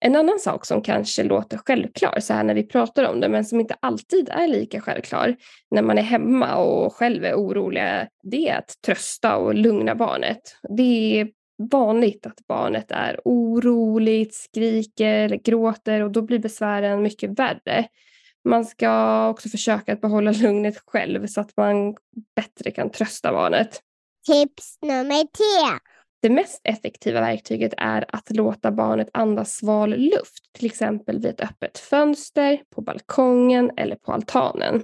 En 0.00 0.16
annan 0.16 0.38
sak 0.38 0.66
som 0.66 0.82
kanske 0.82 1.22
låter 1.22 1.58
självklar 1.58 2.20
så 2.20 2.34
här 2.34 2.44
när 2.44 2.54
vi 2.54 2.62
pratar 2.62 3.04
om 3.04 3.20
det 3.20 3.28
men 3.28 3.44
som 3.44 3.60
inte 3.60 3.76
alltid 3.80 4.28
är 4.28 4.48
lika 4.48 4.80
självklar 4.80 5.36
när 5.70 5.82
man 5.82 5.98
är 5.98 6.02
hemma 6.02 6.56
och 6.56 6.94
själv 6.94 7.24
är 7.24 7.34
orolig 7.34 7.82
det 8.22 8.48
är 8.48 8.58
att 8.58 8.74
trösta 8.86 9.36
och 9.36 9.54
lugna 9.54 9.94
barnet. 9.94 10.40
Det 10.76 11.20
är 11.20 11.28
vanligt 11.70 12.26
att 12.26 12.46
barnet 12.48 12.90
är 12.90 13.20
oroligt, 13.24 14.34
skriker 14.34 15.14
eller 15.14 15.36
gråter 15.36 16.02
och 16.02 16.10
då 16.10 16.22
blir 16.22 16.38
besvären 16.38 17.02
mycket 17.02 17.38
värre. 17.38 17.88
Man 18.46 18.64
ska 18.64 19.28
också 19.28 19.48
försöka 19.48 19.92
att 19.92 20.00
behålla 20.00 20.32
lugnet 20.42 20.82
själv 20.86 21.26
så 21.26 21.40
att 21.40 21.56
man 21.56 21.96
bättre 22.36 22.70
kan 22.70 22.90
trösta 22.90 23.32
barnet. 23.32 23.80
Tips 24.26 24.78
nummer 24.82 25.22
tre. 25.22 25.78
Det 26.22 26.30
mest 26.30 26.60
effektiva 26.64 27.20
verktyget 27.20 27.74
är 27.76 28.04
att 28.08 28.30
låta 28.30 28.72
barnet 28.72 29.08
andas 29.12 29.54
sval 29.54 29.90
luft, 29.96 30.52
till 30.52 30.66
exempel 30.66 31.20
vid 31.20 31.30
ett 31.30 31.40
öppet 31.40 31.78
fönster, 31.78 32.62
på 32.74 32.80
balkongen 32.82 33.70
eller 33.76 33.96
på 33.96 34.12
altanen. 34.12 34.82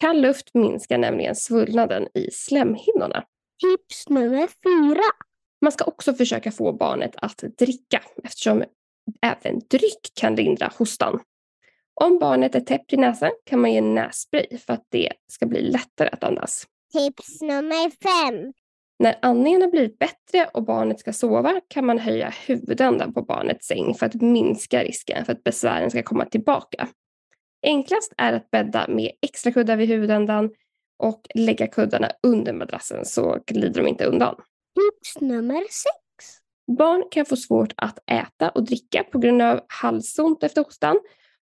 Kall 0.00 0.20
luft 0.20 0.50
minskar 0.54 0.98
nämligen 0.98 1.36
svullnaden 1.36 2.08
i 2.14 2.30
slemhinnorna. 2.32 3.24
Tips 3.62 4.08
nummer 4.08 4.48
fyra. 4.64 5.04
Man 5.60 5.72
ska 5.72 5.84
också 5.84 6.14
försöka 6.14 6.52
få 6.52 6.72
barnet 6.72 7.14
att 7.16 7.44
dricka 7.58 8.02
eftersom 8.24 8.64
även 9.22 9.60
dryck 9.70 10.12
kan 10.14 10.34
lindra 10.34 10.72
hostan. 10.78 11.20
Om 12.00 12.18
barnet 12.18 12.54
är 12.54 12.60
täppt 12.60 12.92
i 12.92 12.96
näsan 12.96 13.30
kan 13.44 13.60
man 13.60 13.72
ge 13.72 13.80
nässpray 13.80 14.58
för 14.58 14.72
att 14.72 14.86
det 14.88 15.12
ska 15.32 15.46
bli 15.46 15.62
lättare 15.62 16.08
att 16.12 16.24
andas. 16.24 16.66
Tips 16.92 17.40
nummer 17.40 17.90
fem. 17.90 18.52
När 18.98 19.18
andningen 19.22 19.62
har 19.62 19.68
blivit 19.68 19.98
bättre 19.98 20.50
och 20.54 20.64
barnet 20.64 21.00
ska 21.00 21.12
sova 21.12 21.60
kan 21.68 21.86
man 21.86 21.98
höja 21.98 22.32
huvudändan 22.46 23.12
på 23.12 23.22
barnets 23.22 23.66
säng 23.66 23.94
för 23.94 24.06
att 24.06 24.14
minska 24.14 24.84
risken 24.84 25.24
för 25.24 25.32
att 25.32 25.44
besvären 25.44 25.90
ska 25.90 26.02
komma 26.02 26.24
tillbaka. 26.24 26.88
Enklast 27.62 28.12
är 28.16 28.32
att 28.32 28.50
bädda 28.50 28.88
med 28.88 29.10
extra 29.22 29.52
kuddar 29.52 29.76
vid 29.76 29.88
huvudändan 29.88 30.50
och 30.98 31.20
lägga 31.34 31.66
kuddarna 31.66 32.10
under 32.22 32.52
madrassen 32.52 33.04
så 33.04 33.38
glider 33.46 33.82
de 33.82 33.88
inte 33.88 34.04
undan. 34.04 34.34
Tips 34.34 35.20
nummer 35.20 35.60
sex. 35.60 36.38
Barn 36.78 37.04
kan 37.10 37.26
få 37.26 37.36
svårt 37.36 37.72
att 37.76 37.98
äta 38.10 38.48
och 38.48 38.64
dricka 38.64 39.04
på 39.04 39.18
grund 39.18 39.42
av 39.42 39.60
halsont 39.68 40.42
efter 40.42 40.64
hostan 40.64 40.98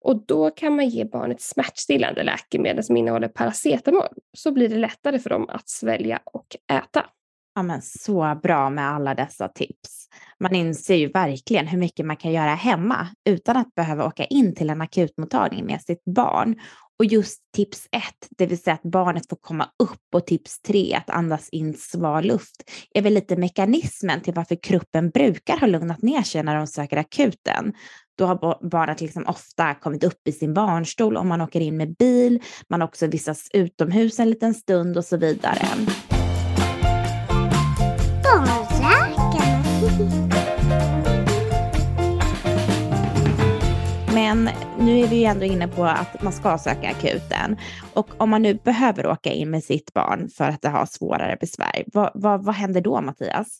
och 0.02 0.26
då 0.26 0.50
kan 0.50 0.76
man 0.76 0.90
ge 0.90 1.06
barnet 1.06 1.42
smärtstillande 1.42 2.24
läkemedel 2.24 2.84
som 2.84 2.98
innehåller 2.98 3.28
paracetamol 3.28 4.08
så 4.38 4.52
blir 4.52 4.70
det 4.70 4.78
lättare 4.78 5.20
för 5.20 5.30
dem 5.30 5.50
att 5.50 5.70
svälja 5.70 6.20
och 6.26 6.48
äta. 6.72 7.06
Ja, 7.56 7.64
men 7.64 7.82
så 7.82 8.40
bra 8.44 8.70
med 8.70 8.90
alla 8.90 9.16
dessa 9.16 9.48
tips. 9.48 10.08
Man 10.40 10.56
inser 10.56 10.96
ju 10.96 11.08
verkligen 11.08 11.68
hur 11.68 11.78
mycket 11.78 12.06
man 12.06 12.18
kan 12.18 12.32
göra 12.32 12.56
hemma 12.56 13.08
utan 13.30 13.58
att 13.58 13.76
behöva 13.76 14.06
åka 14.06 14.26
in 14.26 14.56
till 14.56 14.70
en 14.70 14.82
akutmottagning 14.82 15.66
med 15.66 15.82
sitt 15.82 16.06
barn. 16.06 16.56
Och 17.00 17.06
just 17.06 17.40
tips 17.56 17.88
ett, 17.92 18.28
det 18.38 18.46
vill 18.46 18.62
säga 18.62 18.74
att 18.74 18.92
barnet 18.92 19.30
får 19.30 19.38
komma 19.38 19.70
upp 19.84 20.16
och 20.16 20.28
tips 20.28 20.62
tre, 20.62 20.94
att 20.94 21.10
andas 21.10 21.50
in 21.50 21.74
sval 21.74 22.24
luft, 22.24 22.70
är 22.94 23.02
väl 23.02 23.14
lite 23.14 23.36
mekanismen 23.36 24.22
till 24.22 24.34
varför 24.34 24.56
kroppen 24.64 25.10
brukar 25.10 25.58
ha 25.58 25.68
lugnat 25.68 26.02
ner 26.02 26.22
sig 26.22 26.44
när 26.44 26.56
de 26.56 26.68
söker 26.68 26.98
akuten. 26.98 27.74
Då 28.18 28.26
har 28.26 28.70
barnet 28.70 29.02
liksom 29.02 29.26
ofta 29.28 29.74
kommit 29.76 30.04
upp 30.04 30.28
i 30.28 30.32
sin 30.32 30.54
barnstol 30.54 31.18
om 31.18 31.28
man 31.28 31.42
åker 31.42 31.60
in 31.60 31.78
med 31.78 31.96
bil, 31.96 32.44
man 32.70 32.82
också 32.82 33.08
vistas 33.08 33.48
utomhus 33.54 34.20
en 34.20 34.30
liten 34.30 34.54
stund 34.54 34.98
och 34.98 35.06
så 35.06 35.18
vidare. 35.18 35.68
Men 44.20 44.50
nu 44.80 45.00
är 45.00 45.08
vi 45.08 45.16
ju 45.16 45.24
ändå 45.24 45.46
inne 45.46 45.68
på 45.68 45.86
att 45.86 46.24
man 46.24 46.34
ska 46.34 46.58
söka 46.58 46.90
akuten. 46.90 47.58
Och 47.94 48.10
om 48.18 48.30
man 48.30 48.42
nu 48.42 48.54
behöver 48.54 49.08
åka 49.08 49.32
in 49.32 49.50
med 49.50 49.64
sitt 49.64 49.94
barn 49.94 50.30
för 50.30 50.44
att 50.44 50.62
det 50.62 50.70
har 50.70 50.86
svårare 50.86 51.38
besvär, 51.42 51.84
vad, 51.94 52.12
vad, 52.14 52.46
vad 52.46 52.56
händer 52.56 52.82
då 52.82 53.02
Mattias? 53.02 53.60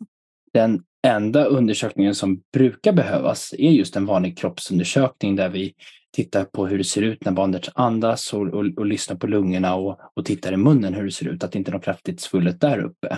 Den 0.54 0.84
enda 1.08 1.46
undersökningen 1.46 2.16
som 2.16 2.42
brukar 2.54 2.94
behövas 2.94 3.54
är 3.58 3.72
just 3.72 3.96
en 3.96 4.06
vanlig 4.06 4.38
kroppsundersökning 4.38 5.36
där 5.36 5.50
vi 5.50 5.74
tittar 6.16 6.44
på 6.44 6.68
hur 6.68 6.78
det 6.78 6.84
ser 6.84 7.02
ut 7.02 7.26
när 7.26 7.32
barnet 7.32 7.70
andas 7.76 8.34
och, 8.34 8.48
och, 8.48 8.66
och 8.78 8.86
lyssnar 8.86 9.18
på 9.18 9.28
lungorna 9.28 9.76
och, 9.76 10.00
och 10.14 10.26
tittar 10.26 10.54
i 10.54 10.58
munnen 10.58 10.94
hur 10.94 11.06
det 11.06 11.12
ser 11.12 11.28
ut, 11.28 11.44
att 11.44 11.52
det 11.52 11.58
inte 11.58 11.72
är 11.72 11.74
något 11.74 11.84
kraftigt 11.84 12.22
svullet 12.22 12.62
där 12.62 12.80
uppe. 12.80 13.18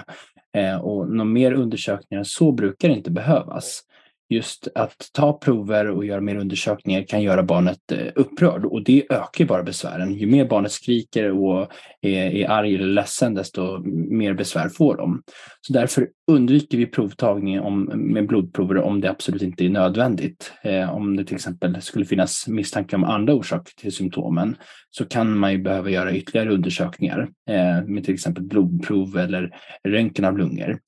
Eh, 0.58 0.78
och 0.78 1.10
någon 1.10 1.34
mer 1.34 1.54
undersökningar 1.54 2.20
än 2.20 2.26
så 2.26 2.52
brukar 2.52 2.90
inte 2.90 3.12
behövas 3.12 3.84
just 4.32 4.68
att 4.76 5.10
ta 5.14 5.34
prover 5.34 5.90
och 5.90 6.06
göra 6.06 6.22
mer 6.22 6.36
undersökningar 6.36 7.04
kan 7.04 7.22
göra 7.22 7.44
barnet 7.44 7.92
eh, 7.92 8.08
upprörd 8.16 8.66
och 8.66 8.84
det 8.84 9.04
ökar 9.10 9.46
bara 9.46 9.64
besvären. 9.64 10.14
Ju 10.14 10.28
mer 10.28 10.46
barnet 10.46 10.72
skriker 10.72 11.32
och 11.32 11.72
är, 12.02 12.36
är 12.36 12.50
arg 12.50 12.76
eller 12.76 12.88
ledsen 12.88 13.34
desto 13.34 13.80
mer 14.10 14.34
besvär 14.34 14.70
får 14.70 14.98
de. 14.98 15.22
Så 15.62 15.74
därför 15.74 16.08
undviker 16.28 16.78
vi 16.78 16.86
provtagning 16.86 17.60
om, 17.60 17.84
med 17.84 18.28
blodprover 18.28 18.78
om 18.78 19.02
det 19.02 19.10
absolut 19.10 19.42
inte 19.42 19.66
är 19.66 19.70
nödvändigt. 19.70 20.54
Eh, 20.64 20.96
om 20.96 21.16
det 21.16 21.26
till 21.26 21.36
exempel 21.36 21.82
skulle 21.82 22.06
finnas 22.06 22.48
misstanke 22.48 22.96
om 22.96 23.04
andra 23.04 23.34
orsaker 23.34 23.74
till 23.78 23.92
symptomen 23.92 24.56
så 24.92 25.06
kan 25.06 25.38
man 25.38 25.52
ju 25.52 25.58
behöva 25.58 25.90
göra 25.90 26.16
ytterligare 26.16 26.54
undersökningar 26.54 27.30
eh, 27.50 27.84
med 27.86 28.04
till 28.04 28.14
exempel 28.14 28.44
blodprov 28.44 29.18
eller 29.18 29.52
röntgen 29.88 30.26
av 30.26 30.38
lungor. 30.38 30.80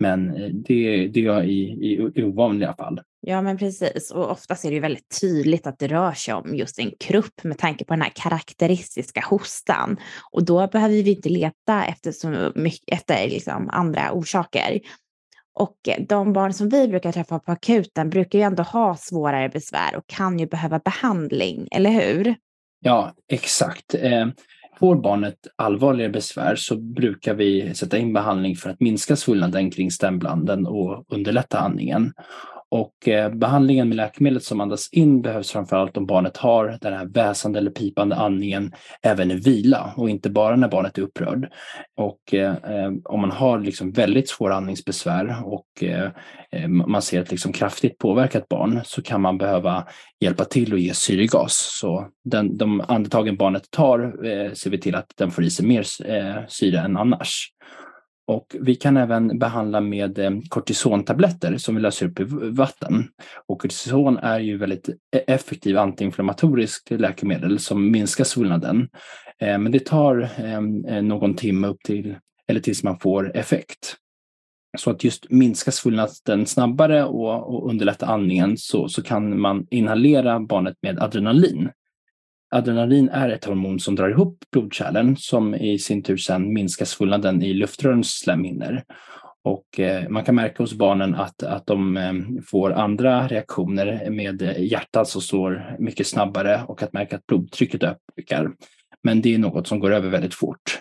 Men 0.00 0.36
eh, 0.36 0.48
det, 0.48 1.08
det 1.08 1.26
är 1.26 1.42
i, 1.42 1.60
i, 1.60 2.10
i 2.14 2.22
ovanliga 2.22 2.74
fall. 2.74 3.00
Ja, 3.20 3.42
men 3.42 3.58
precis. 3.58 4.10
Och 4.10 4.30
oftast 4.30 4.64
är 4.64 4.68
det 4.68 4.74
ju 4.74 4.80
väldigt 4.80 5.20
tydligt 5.20 5.66
att 5.66 5.78
det 5.78 5.86
rör 5.86 6.12
sig 6.12 6.34
om 6.34 6.54
just 6.54 6.78
en 6.78 6.90
krupp 7.00 7.44
med 7.44 7.58
tanke 7.58 7.84
på 7.84 7.92
den 7.92 8.02
här 8.02 8.12
karaktäristiska 8.14 9.24
hostan. 9.30 9.96
Och 10.32 10.44
då 10.44 10.66
behöver 10.66 10.94
vi 10.94 11.10
inte 11.10 11.28
leta 11.28 11.84
efter, 11.84 12.12
så 12.12 12.52
mycket, 12.54 12.94
efter 12.94 13.28
liksom 13.28 13.68
andra 13.72 14.12
orsaker. 14.12 14.80
Och 15.54 15.76
de 16.08 16.32
barn 16.32 16.52
som 16.52 16.68
vi 16.68 16.88
brukar 16.88 17.12
träffa 17.12 17.38
på 17.38 17.52
akuten 17.52 18.10
brukar 18.10 18.38
ju 18.38 18.44
ändå 18.44 18.62
ha 18.62 18.96
svårare 18.96 19.48
besvär 19.48 19.96
och 19.96 20.06
kan 20.06 20.38
ju 20.38 20.46
behöva 20.46 20.78
behandling, 20.78 21.68
eller 21.70 21.90
hur? 21.90 22.34
Ja, 22.80 23.14
exakt. 23.28 23.94
Får 24.78 24.96
barnet 24.96 25.36
allvarligare 25.56 26.12
besvär 26.12 26.56
så 26.56 26.76
brukar 26.76 27.34
vi 27.34 27.74
sätta 27.74 27.98
in 27.98 28.12
behandling 28.12 28.56
för 28.56 28.70
att 28.70 28.80
minska 28.80 29.16
svullnaden 29.16 29.70
kring 29.70 29.90
stämblanden 29.90 30.66
och 30.66 31.04
underlätta 31.08 31.58
andningen. 31.58 32.12
Och 32.70 33.08
eh, 33.08 33.34
behandlingen 33.34 33.88
med 33.88 33.96
läkemedlet 33.96 34.44
som 34.44 34.60
andas 34.60 34.88
in 34.92 35.22
behövs 35.22 35.50
framförallt 35.50 35.96
om 35.96 36.06
barnet 36.06 36.36
har 36.36 36.78
den 36.80 36.92
här 36.92 37.06
väsande 37.06 37.58
eller 37.58 37.70
pipande 37.70 38.16
andningen 38.16 38.72
även 39.02 39.30
i 39.30 39.34
vila 39.34 39.92
och 39.96 40.10
inte 40.10 40.30
bara 40.30 40.56
när 40.56 40.68
barnet 40.68 40.98
är 40.98 41.02
upprörd. 41.02 41.52
Och 41.96 42.34
eh, 42.34 42.50
eh 42.50 42.90
om 43.04 43.20
man 43.20 43.30
har 43.30 43.60
liksom 43.60 43.92
väldigt 43.92 44.28
svåra 44.28 44.54
andningsbesvär 44.54 45.42
och 45.44 45.82
eh, 45.82 46.10
eh 46.52 46.68
man 46.68 47.02
ser 47.02 47.20
ett 47.20 47.30
liksom 47.30 47.52
kraftigt 47.52 47.98
påverkat 47.98 48.48
barn 48.48 48.80
så 48.84 49.02
kan 49.02 49.20
man 49.20 49.38
behöva 49.38 49.86
hjälpa 50.20 50.44
till 50.44 50.72
och 50.72 50.78
ge 50.78 50.94
syrgas. 50.94 51.78
Så 51.80 52.08
den, 52.24 52.56
de 52.56 52.82
andetagen 52.88 53.36
barnet 53.36 53.70
tar 53.70 54.26
eh, 54.26 54.52
ser 54.52 54.70
vi 54.70 54.78
till 54.80 54.94
att 54.94 55.12
den 55.16 55.30
får 55.30 55.44
i 55.44 55.50
sig 55.50 55.66
mer 55.66 55.86
eh, 56.04 56.46
syre 56.48 56.80
än 56.80 56.96
annars. 56.96 57.52
Och 58.26 58.56
vi 58.60 58.74
kan 58.74 58.96
även 58.96 59.38
behandla 59.38 59.80
med 59.80 60.18
eh, 60.18 60.30
kortisontabletter 60.48 61.56
som 61.56 61.74
vi 61.74 61.80
löser 61.80 62.06
upp 62.06 62.20
i 62.20 62.24
vatten. 62.50 63.08
Och 63.46 63.60
kortison 63.60 64.18
är 64.18 64.40
ju 64.40 64.56
väldigt 64.56 64.88
e-, 64.88 65.24
effektiv 65.26 65.78
antiinflammatoriskt 65.78 66.90
läkemedel 66.90 67.58
som 67.58 67.90
minskar 67.90 68.24
svullnaden. 68.24 68.88
Eh, 69.40 69.58
men 69.58 69.72
det 69.72 69.86
tar 69.86 70.30
ehm, 70.38 70.84
eh, 70.84 71.02
någon 71.02 71.34
timme 71.34 71.66
upp 71.66 71.82
till, 71.84 72.16
eller 72.48 72.60
tills 72.60 72.82
man 72.82 72.98
får 72.98 73.36
effekt. 73.36 73.96
Så 74.78 74.90
att 74.90 75.04
just 75.04 75.30
minska 75.30 75.70
svullnaden 75.70 76.46
snabbare 76.46 77.04
och, 77.04 77.54
och 77.54 77.70
underlätta 77.70 78.06
andningen 78.06 78.56
så, 78.56 78.88
så 78.88 79.02
kan 79.02 79.40
man 79.40 79.66
inhalera 79.70 80.40
barnet 80.40 80.76
med 80.82 80.98
adrenalin. 80.98 81.70
Adrenalin 82.50 83.08
är 83.08 83.28
ett 83.28 83.44
hormon 83.44 83.80
som 83.80 83.94
drar 83.94 84.08
ihop 84.08 84.38
blodkärlen 84.52 85.16
som 85.16 85.54
i 85.54 85.78
sin 85.78 86.02
tur 86.02 86.16
sedan 86.16 86.52
minskar 86.52 86.84
svullnaden 86.84 87.42
i 87.42 87.54
luftrörens 87.54 88.18
slemhinnor. 88.18 88.82
Och 89.42 89.80
eh, 89.80 90.08
man 90.08 90.24
kan 90.24 90.34
märka 90.34 90.62
hos 90.62 90.72
barnen 90.72 91.14
att, 91.14 91.42
att 91.42 91.66
de 91.66 91.96
eh, 91.96 92.12
får 92.46 92.72
andra 92.72 93.28
reaktioner 93.28 94.10
med 94.10 94.42
hjärtat 94.58 95.08
som 95.08 95.20
slår 95.22 95.76
mycket 95.78 96.06
snabbare 96.06 96.62
och 96.68 96.82
att 96.82 96.92
märka 96.92 97.16
att 97.16 97.26
blodtrycket 97.26 97.82
ökar. 98.16 98.50
Men 99.02 99.22
det 99.22 99.34
är 99.34 99.38
något 99.38 99.66
som 99.66 99.80
går 99.80 99.92
över 99.92 100.08
väldigt 100.08 100.34
fort. 100.34 100.80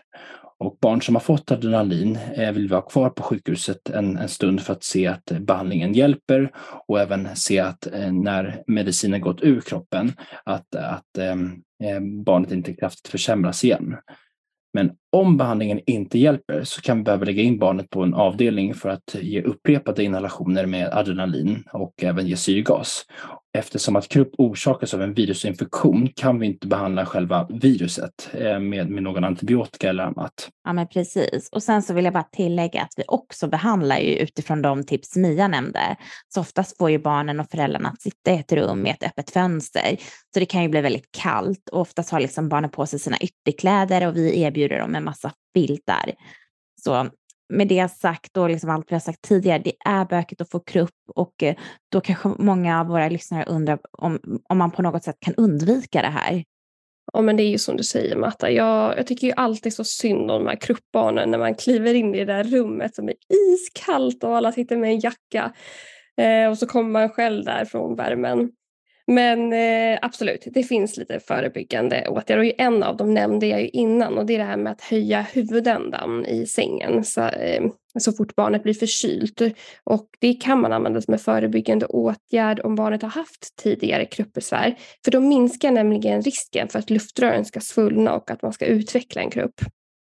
Och 0.60 0.78
barn 0.82 1.02
som 1.02 1.16
har 1.16 1.20
fått 1.20 1.52
adrenalin 1.52 2.18
eh, 2.36 2.52
vill 2.52 2.68
vi 2.68 2.76
ha 2.76 2.82
kvar 2.82 3.10
på 3.10 3.24
sjukhuset 3.24 3.90
en, 3.90 4.18
en 4.18 4.30
stund 4.30 4.62
för 4.62 4.74
att 4.74 4.84
se 4.84 5.08
att 5.08 5.32
eh, 5.32 5.40
behandlingen 5.40 5.94
hjälper 5.94 6.52
och 6.88 7.00
även 7.00 7.36
se 7.36 7.60
att 7.60 7.88
eh, 7.88 8.12
när 8.12 8.64
medicinen 8.68 9.22
gått 9.22 9.42
ur 9.42 9.62
kroppen 9.62 10.14
att, 10.44 10.76
att 10.76 11.18
eh, 11.18 12.00
barnet 12.26 12.52
inte 12.52 12.74
kraftigt 12.74 13.08
försämras 13.08 13.64
igen. 13.64 13.96
Men 14.74 14.92
om 15.12 15.38
behandlingen 15.38 15.80
inte 15.86 16.20
hjälper 16.20 16.64
så 16.64 16.82
kan 16.82 16.98
vi 16.98 17.04
behöva 17.04 17.26
lägga 17.26 17.44
in 17.44 17.60
barnet 17.60 17.90
på 17.90 18.04
en 18.04 18.14
avdelning 18.14 18.74
för 18.74 18.90
att 18.90 19.16
ge 19.22 19.42
upprepade 19.42 20.04
inhalationer 20.04 20.66
med 20.66 20.90
adrenalin 20.94 21.64
och 21.74 22.04
även 22.04 22.28
ge 22.28 22.36
syrgas. 22.36 23.06
Eftersom 23.58 23.96
att 23.96 24.10
krupp 24.10 24.32
orsakas 24.38 24.94
av 24.94 25.02
en 25.02 25.14
virusinfektion 25.14 26.10
kan 26.16 26.40
vi 26.40 26.46
inte 26.46 26.68
behandla 26.68 27.06
själva 27.06 27.48
viruset 27.50 28.30
eh, 28.34 28.60
med, 28.60 28.90
med 28.90 29.04
någon 29.04 29.24
antibiotika 29.24 29.90
eller 29.90 30.04
annat. 30.04 30.50
Ja, 30.64 30.74
men 30.74 30.88
precis. 30.88 31.50
Och 31.52 31.64
sen 31.64 31.84
så 31.84 31.94
vill 31.94 32.06
jag 32.06 32.14
bara 32.14 32.24
tillägga 32.24 32.82
att 32.82 32.94
vi 32.98 33.04
också 33.08 33.48
behandlar 33.48 33.98
ju 33.98 34.16
utifrån 34.16 34.62
de 34.62 34.84
tips 34.84 35.16
Mia 35.16 35.48
nämnde. 35.48 35.96
Så 36.34 36.42
oftast 36.42 36.78
får 36.78 36.92
ju 36.92 37.00
barnen 37.00 37.40
och 37.40 37.50
föräldrarna 37.50 37.90
att 37.90 38.02
sitta 38.02 38.32
i 38.32 38.40
ett 38.40 38.52
rum 38.52 38.82
med 38.82 38.92
ett 38.92 39.04
öppet 39.04 39.30
fönster. 39.30 39.98
Så 40.34 40.40
det 40.40 40.46
kan 40.46 40.64
ju 40.64 40.70
bli 40.70 40.82
väldigt 40.82 41.12
kallt 41.12 41.70
och 41.70 41.82
oftast 41.82 42.10
har 42.10 42.20
liksom 42.20 42.50
barnen 42.50 42.70
på 42.70 42.86
sig 42.86 43.00
sina 43.00 43.18
ytterkläder 43.18 44.08
och 44.08 44.16
vi 44.16 44.42
erbjuder 44.42 44.80
dem 44.80 44.96
en 44.96 45.04
massa 45.04 45.32
filtar. 45.54 46.14
Så 46.82 47.10
med 47.50 47.68
det 47.68 47.92
sagt 47.92 48.38
och 48.38 48.50
liksom 48.50 48.70
allt 48.70 48.92
vi 48.92 48.96
har 48.96 49.00
sagt 49.00 49.22
tidigare, 49.22 49.60
det 49.60 49.74
är 49.86 50.06
bökigt 50.06 50.42
att 50.42 50.50
få 50.50 50.60
krupp 50.60 50.96
och 51.16 51.44
eh, 51.44 51.56
då 51.92 52.02
kanske 52.02 52.30
många 52.38 52.80
av 52.80 52.88
våra 52.88 53.10
lyssnare 53.10 53.46
undrar 53.48 53.80
om, 53.92 54.20
om 54.50 54.58
man 54.58 54.72
på 54.72 54.82
något 54.82 55.04
sätt 55.04 55.18
kan 55.20 55.36
undvika 55.36 56.02
det 56.02 56.08
här. 56.08 56.44
Ja 57.14 57.22
men 57.22 57.38
det 57.38 57.44
är 57.44 57.50
ju 57.50 57.58
som 57.58 57.78
du 57.78 57.84
säger 57.84 58.16
Matta, 58.16 58.52
jag, 58.52 58.98
jag 58.98 59.08
tycker 59.08 59.28
ju 59.28 59.34
alltid 59.34 59.74
så 59.74 59.84
synd 59.84 60.32
om 60.32 60.44
de 60.44 60.48
här 60.48 60.62
kruppbarnen 60.62 61.32
när 61.32 61.38
man 61.38 61.56
kliver 61.56 61.94
in 61.94 62.16
i 62.16 62.26
det 62.26 62.34
där 62.34 62.44
rummet 62.44 62.96
som 62.96 63.10
är 63.10 63.16
iskallt 63.54 64.24
och 64.24 64.38
alla 64.38 64.52
sitter 64.52 64.78
med 64.78 64.90
en 64.90 65.00
jacka 65.00 65.54
eh, 66.18 66.50
och 66.50 66.58
så 66.58 66.68
kommer 66.68 66.90
man 66.90 67.10
själv 67.10 67.46
där 67.46 67.66
från 67.66 67.96
värmen. 67.96 68.52
Men 69.10 69.54
eh, 69.54 70.00
absolut, 70.02 70.48
det 70.54 70.64
finns 70.64 70.98
lite 70.98 71.20
förebyggande 71.20 72.08
åtgärder 72.10 72.38
och 72.38 72.54
en 72.58 72.84
av 72.84 72.98
dem 72.98 73.14
nämnde 73.14 73.48
jag 73.48 73.62
ju 73.62 73.68
innan 73.68 74.18
och 74.18 74.26
det 74.26 74.34
är 74.34 74.38
det 74.38 74.44
här 74.44 74.58
med 74.58 74.72
att 74.72 74.82
höja 74.82 75.22
huvudändan 75.22 76.26
i 76.26 76.46
sängen 76.46 77.04
så, 77.04 77.22
eh, 77.22 77.64
så 78.00 78.12
fort 78.12 78.36
barnet 78.36 78.64
blir 78.64 78.74
förkylt. 78.74 79.42
Och 79.84 80.08
det 80.20 80.34
kan 80.34 80.62
man 80.62 80.74
använda 80.74 81.02
som 81.02 81.14
en 81.14 81.20
förebyggande 81.20 81.86
åtgärd 81.86 82.60
om 82.60 82.76
barnet 82.76 83.02
har 83.02 83.10
haft 83.10 83.56
tidigare 83.56 84.06
kruppbesvär. 84.06 84.76
För 85.06 85.12
då 85.12 85.20
minskar 85.20 85.72
nämligen 85.72 86.22
risken 86.22 86.68
för 86.68 86.80
att 86.80 86.90
luftrören 86.90 87.46
ska 87.46 87.60
svullna 87.60 88.14
och 88.14 88.32
att 88.32 88.42
man 88.42 88.54
ska 88.54 88.66
utveckla 88.66 89.22
en 89.22 89.30
krupp. 89.30 89.62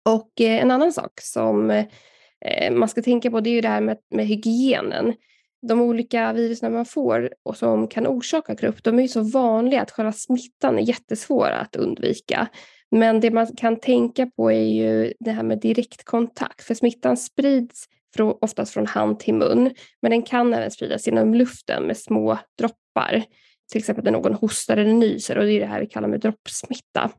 Och 0.09 0.41
eh, 0.41 0.63
en 0.63 0.71
annan 0.71 0.93
sak 0.93 1.13
som 1.21 1.71
eh, 1.71 2.73
man 2.73 2.89
ska 2.89 3.03
tänka 3.03 3.31
på 3.31 3.41
det 3.41 3.51
är 3.51 3.55
ju 3.55 3.61
det 3.61 3.69
här 3.69 3.81
med, 3.81 3.99
med 4.11 4.27
hygienen 4.27 5.15
de 5.63 5.81
olika 5.81 6.33
virusen 6.33 6.73
man 6.73 6.85
får 6.85 7.31
och 7.43 7.57
som 7.57 7.89
kan 7.89 8.07
orsaka 8.07 8.57
krupp, 8.57 8.85
de 8.85 8.99
är 8.99 9.03
ju 9.03 9.09
så 9.09 9.21
vanliga 9.21 9.83
att 9.83 9.91
själva 9.91 10.13
smittan 10.13 10.79
är 10.79 10.83
jättesvår 10.83 11.49
att 11.51 11.77
undvika. 11.77 12.49
Men 12.91 13.21
det 13.21 13.31
man 13.31 13.47
kan 13.47 13.81
tänka 13.81 14.27
på 14.27 14.53
är 14.53 14.67
ju 14.67 15.13
det 15.21 15.31
här 15.31 15.43
med 15.43 15.61
direktkontakt, 15.61 16.63
för 16.63 16.75
smittan 16.75 17.17
sprids 17.17 17.85
oftast 18.19 18.73
från 18.73 18.87
hand 18.87 19.21
till 19.21 19.35
mun, 19.35 19.75
men 20.03 20.11
den 20.11 20.23
kan 20.23 20.55
även 20.55 20.71
spridas 20.71 21.07
genom 21.07 21.35
luften 21.35 21.83
med 21.83 21.97
små 21.97 22.39
droppar. 22.59 23.25
Till 23.73 23.79
exempel 23.79 24.05
när 24.05 24.13
någon 24.13 24.35
hostar 24.35 24.77
eller 24.77 24.93
nyser 24.93 25.39
och 25.39 25.45
det 25.45 25.53
är 25.53 25.61
det 25.61 25.67
här 25.67 25.81
vi 25.81 25.87
kallar 25.87 26.09
med 26.09 26.21
droppsmitta. 26.21 27.11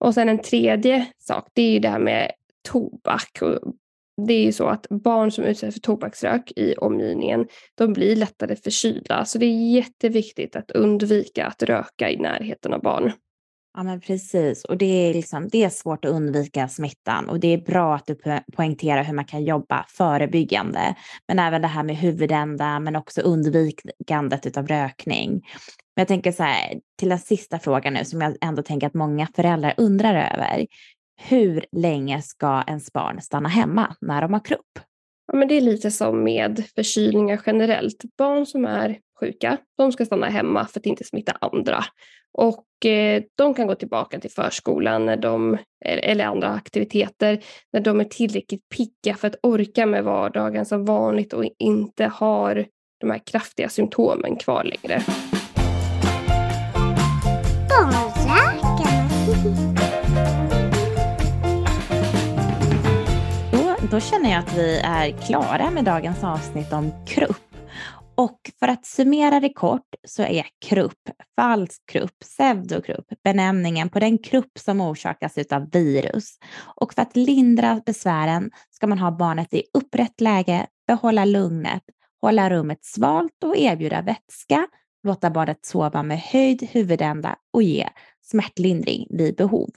Och 0.00 0.14
sen 0.14 0.28
en 0.28 0.38
tredje 0.38 1.06
sak, 1.18 1.48
det 1.52 1.62
är 1.62 1.70
ju 1.70 1.78
det 1.78 1.88
här 1.88 1.98
med 1.98 2.32
tobak 2.68 3.38
och 3.42 3.74
det 4.26 4.34
är 4.34 4.44
ju 4.44 4.52
så 4.52 4.66
att 4.66 4.86
barn 4.90 5.30
som 5.30 5.44
utsätts 5.44 5.74
för 5.74 5.80
tobaksrök 5.80 6.52
i 6.56 6.74
omgivningen, 6.74 7.46
de 7.74 7.92
blir 7.92 8.16
lättare 8.16 8.56
förkylda. 8.56 9.24
Så 9.24 9.38
det 9.38 9.46
är 9.46 9.74
jätteviktigt 9.74 10.56
att 10.56 10.70
undvika 10.70 11.46
att 11.46 11.62
röka 11.62 12.10
i 12.10 12.16
närheten 12.16 12.72
av 12.72 12.82
barn. 12.82 13.12
Ja, 13.76 13.82
men 13.82 14.00
precis. 14.00 14.64
Och 14.64 14.76
det 14.76 15.08
är, 15.10 15.14
liksom, 15.14 15.48
det 15.48 15.64
är 15.64 15.68
svårt 15.68 16.04
att 16.04 16.10
undvika 16.10 16.68
smittan 16.68 17.28
och 17.28 17.40
det 17.40 17.48
är 17.48 17.58
bra 17.58 17.94
att 17.94 18.06
du 18.06 18.16
poängterar 18.56 19.02
hur 19.02 19.14
man 19.14 19.24
kan 19.24 19.44
jobba 19.44 19.84
förebyggande. 19.88 20.94
Men 21.28 21.38
även 21.38 21.62
det 21.62 21.68
här 21.68 21.82
med 21.82 21.96
huvudända, 21.96 22.80
men 22.80 22.96
också 22.96 23.20
undvikandet 23.20 24.56
av 24.56 24.66
rökning. 24.66 25.30
Men 25.30 26.00
jag 26.00 26.08
tänker 26.08 26.32
så 26.32 26.42
här, 26.42 26.80
till 26.98 27.08
den 27.08 27.18
sista 27.18 27.58
frågan 27.58 27.94
nu 27.94 28.04
som 28.04 28.20
jag 28.20 28.36
ändå 28.40 28.62
tänker 28.62 28.86
att 28.86 28.94
många 28.94 29.28
föräldrar 29.36 29.74
undrar 29.76 30.14
över 30.14 30.66
hur 31.18 31.64
länge 31.72 32.22
ska 32.22 32.64
ens 32.66 32.92
barn 32.92 33.20
stanna 33.20 33.48
hemma 33.48 33.96
när 34.00 34.22
de 34.22 34.32
har 34.32 34.44
krupp? 34.44 34.78
Ja, 35.32 35.38
men 35.38 35.48
det 35.48 35.54
är 35.54 35.60
lite 35.60 35.90
som 35.90 36.24
med 36.24 36.64
förkylningar 36.74 37.40
generellt. 37.46 38.04
Barn 38.18 38.46
som 38.46 38.64
är 38.64 38.98
sjuka, 39.20 39.56
de 39.78 39.92
ska 39.92 40.04
stanna 40.04 40.26
hemma 40.26 40.66
för 40.66 40.80
att 40.80 40.86
inte 40.86 41.04
smitta 41.04 41.32
andra. 41.40 41.84
Och 42.32 42.86
eh, 42.86 43.22
de 43.34 43.54
kan 43.54 43.66
gå 43.66 43.74
tillbaka 43.74 44.20
till 44.20 44.30
förskolan 44.30 45.06
när 45.06 45.16
de, 45.16 45.54
eh, 45.54 46.10
eller 46.10 46.24
andra 46.24 46.48
aktiviteter 46.48 47.44
när 47.72 47.80
de 47.80 48.00
är 48.00 48.04
tillräckligt 48.04 48.68
pigga 48.68 49.16
för 49.16 49.28
att 49.28 49.36
orka 49.42 49.86
med 49.86 50.04
vardagen 50.04 50.66
som 50.66 50.84
vanligt 50.84 51.32
och 51.32 51.44
inte 51.58 52.06
har 52.06 52.66
de 53.00 53.10
här 53.10 53.20
kraftiga 53.26 53.68
symptomen 53.68 54.36
kvar 54.36 54.64
längre. 54.64 55.02
Då, 63.90 64.00
känner 64.00 64.30
jag 64.30 64.38
att 64.38 64.56
vi 64.56 64.80
är 64.84 65.10
klara 65.10 65.70
med 65.70 65.84
dagens 65.84 66.24
avsnitt 66.24 66.72
om 66.72 66.92
krupp. 67.06 67.56
Och 68.14 68.38
för 68.58 68.68
att 68.68 68.86
summera 68.86 69.40
det 69.40 69.52
kort 69.52 69.94
så 70.06 70.22
är 70.22 70.46
krupp, 70.64 71.10
falsk 71.36 71.82
krupp, 71.86 72.18
pseudokrupp 72.20 73.06
benämningen 73.24 73.88
på 73.88 73.98
den 73.98 74.18
krupp 74.18 74.58
som 74.58 74.80
orsakas 74.80 75.38
av 75.50 75.70
virus. 75.70 76.38
Och 76.76 76.94
för 76.94 77.02
att 77.02 77.16
lindra 77.16 77.80
besvären 77.86 78.50
ska 78.70 78.86
man 78.86 78.98
ha 78.98 79.10
barnet 79.10 79.54
i 79.54 79.62
upprätt 79.72 80.20
läge, 80.20 80.66
behålla 80.86 81.24
lugnet, 81.24 81.82
hålla 82.20 82.50
rummet 82.50 82.84
svalt 82.84 83.44
och 83.44 83.56
erbjuda 83.56 84.02
vätska, 84.02 84.66
låta 85.02 85.30
barnet 85.30 85.66
sova 85.66 86.02
med 86.02 86.20
höjd 86.20 86.68
huvudända 86.72 87.36
och 87.52 87.62
ge 87.62 87.88
smärtlindring 88.22 89.06
vid 89.10 89.36
behov. 89.36 89.70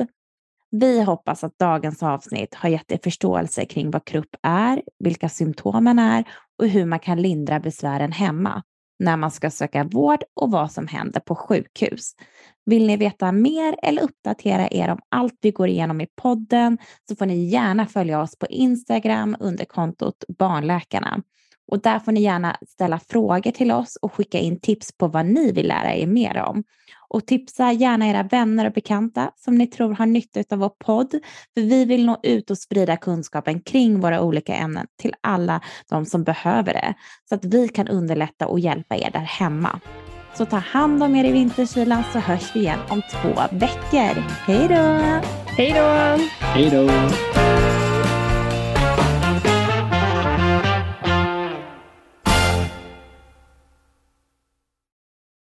Vi 0.72 1.04
hoppas 1.04 1.44
att 1.44 1.60
dagens 1.60 2.04
avsnitt 2.04 2.56
har 2.56 2.70
gett 2.70 2.92
er 2.92 3.00
förståelse 3.04 3.66
kring 3.66 3.92
vad 3.92 4.06
krupp 4.06 4.36
är, 4.44 4.82
vilka 5.00 5.30
symptomen 5.30 6.00
är 6.00 6.24
och 6.60 6.68
hur 6.68 6.86
man 6.86 7.00
kan 7.00 7.22
lindra 7.22 7.60
besvären 7.60 8.12
hemma 8.12 8.64
när 9.00 9.18
man 9.18 9.32
ska 9.32 9.52
söka 9.52 9.84
vård 9.84 10.24
och 10.34 10.52
vad 10.52 10.72
som 10.72 10.88
händer 10.88 11.20
på 11.20 11.36
sjukhus. 11.36 12.14
Vill 12.66 12.88
ni 12.88 12.98
veta 12.98 13.32
mer 13.32 13.76
eller 13.84 14.02
uppdatera 14.02 14.68
er 14.72 14.90
om 14.90 15.00
allt 15.10 15.38
vi 15.42 15.52
går 15.52 15.68
igenom 15.68 16.02
i 16.02 16.08
podden 16.22 16.78
så 17.10 17.16
får 17.16 17.26
ni 17.26 17.46
gärna 17.46 17.86
följa 17.86 18.22
oss 18.22 18.38
på 18.38 18.46
Instagram 18.48 19.36
under 19.40 19.66
kontot 19.66 20.24
Barnläkarna. 20.38 21.22
Och 21.72 21.82
där 21.82 22.00
får 22.00 22.12
ni 22.12 22.22
gärna 22.22 22.58
ställa 22.68 23.00
frågor 23.10 23.52
till 23.52 23.72
oss 23.72 23.96
och 24.02 24.14
skicka 24.14 24.40
in 24.40 24.60
tips 24.60 24.98
på 24.98 25.08
vad 25.08 25.26
ni 25.26 25.52
vill 25.52 25.68
lära 25.68 25.96
er 25.96 26.08
mer 26.08 26.38
om. 26.38 26.64
Och 27.10 27.26
tipsa 27.26 27.72
gärna 27.72 28.08
era 28.08 28.24
vänner 28.24 28.66
och 28.66 28.74
bekanta 28.74 29.32
som 29.36 29.56
ni 29.56 29.68
tror 29.68 29.94
har 29.94 30.06
nytta 30.06 30.44
av 30.52 30.60
vår 30.60 30.72
podd. 30.86 31.12
För 31.54 31.62
vi 31.62 31.86
vill 31.86 32.06
nå 32.06 32.20
ut 32.24 32.52
och 32.52 32.58
sprida 32.58 32.98
kunskapen 32.98 33.62
kring 33.62 34.00
våra 34.00 34.22
olika 34.22 34.56
ämnen 34.56 34.88
till 35.02 35.14
alla 35.22 35.62
de 35.90 36.06
som 36.06 36.24
behöver 36.24 36.74
det. 36.74 36.94
Så 37.30 37.36
att 37.36 37.46
vi 37.46 37.68
kan 37.68 37.88
underlätta 37.88 38.48
och 38.48 38.60
hjälpa 38.60 38.96
er 38.96 39.10
där 39.12 39.20
hemma. 39.20 39.80
Så 40.38 40.46
ta 40.46 40.58
hand 40.58 41.04
om 41.04 41.16
er 41.16 41.24
i 41.24 41.32
vinterkylan 41.32 42.04
så 42.14 42.20
hörs 42.20 42.56
vi 42.56 42.60
igen 42.60 42.80
om 42.90 43.02
två 43.12 43.42
veckor. 43.52 44.22
Hej 44.46 44.68
då! 44.68 45.00
Hej 45.46 45.72
då! 45.76 46.18
Hej 46.40 46.70
då! 46.70 47.81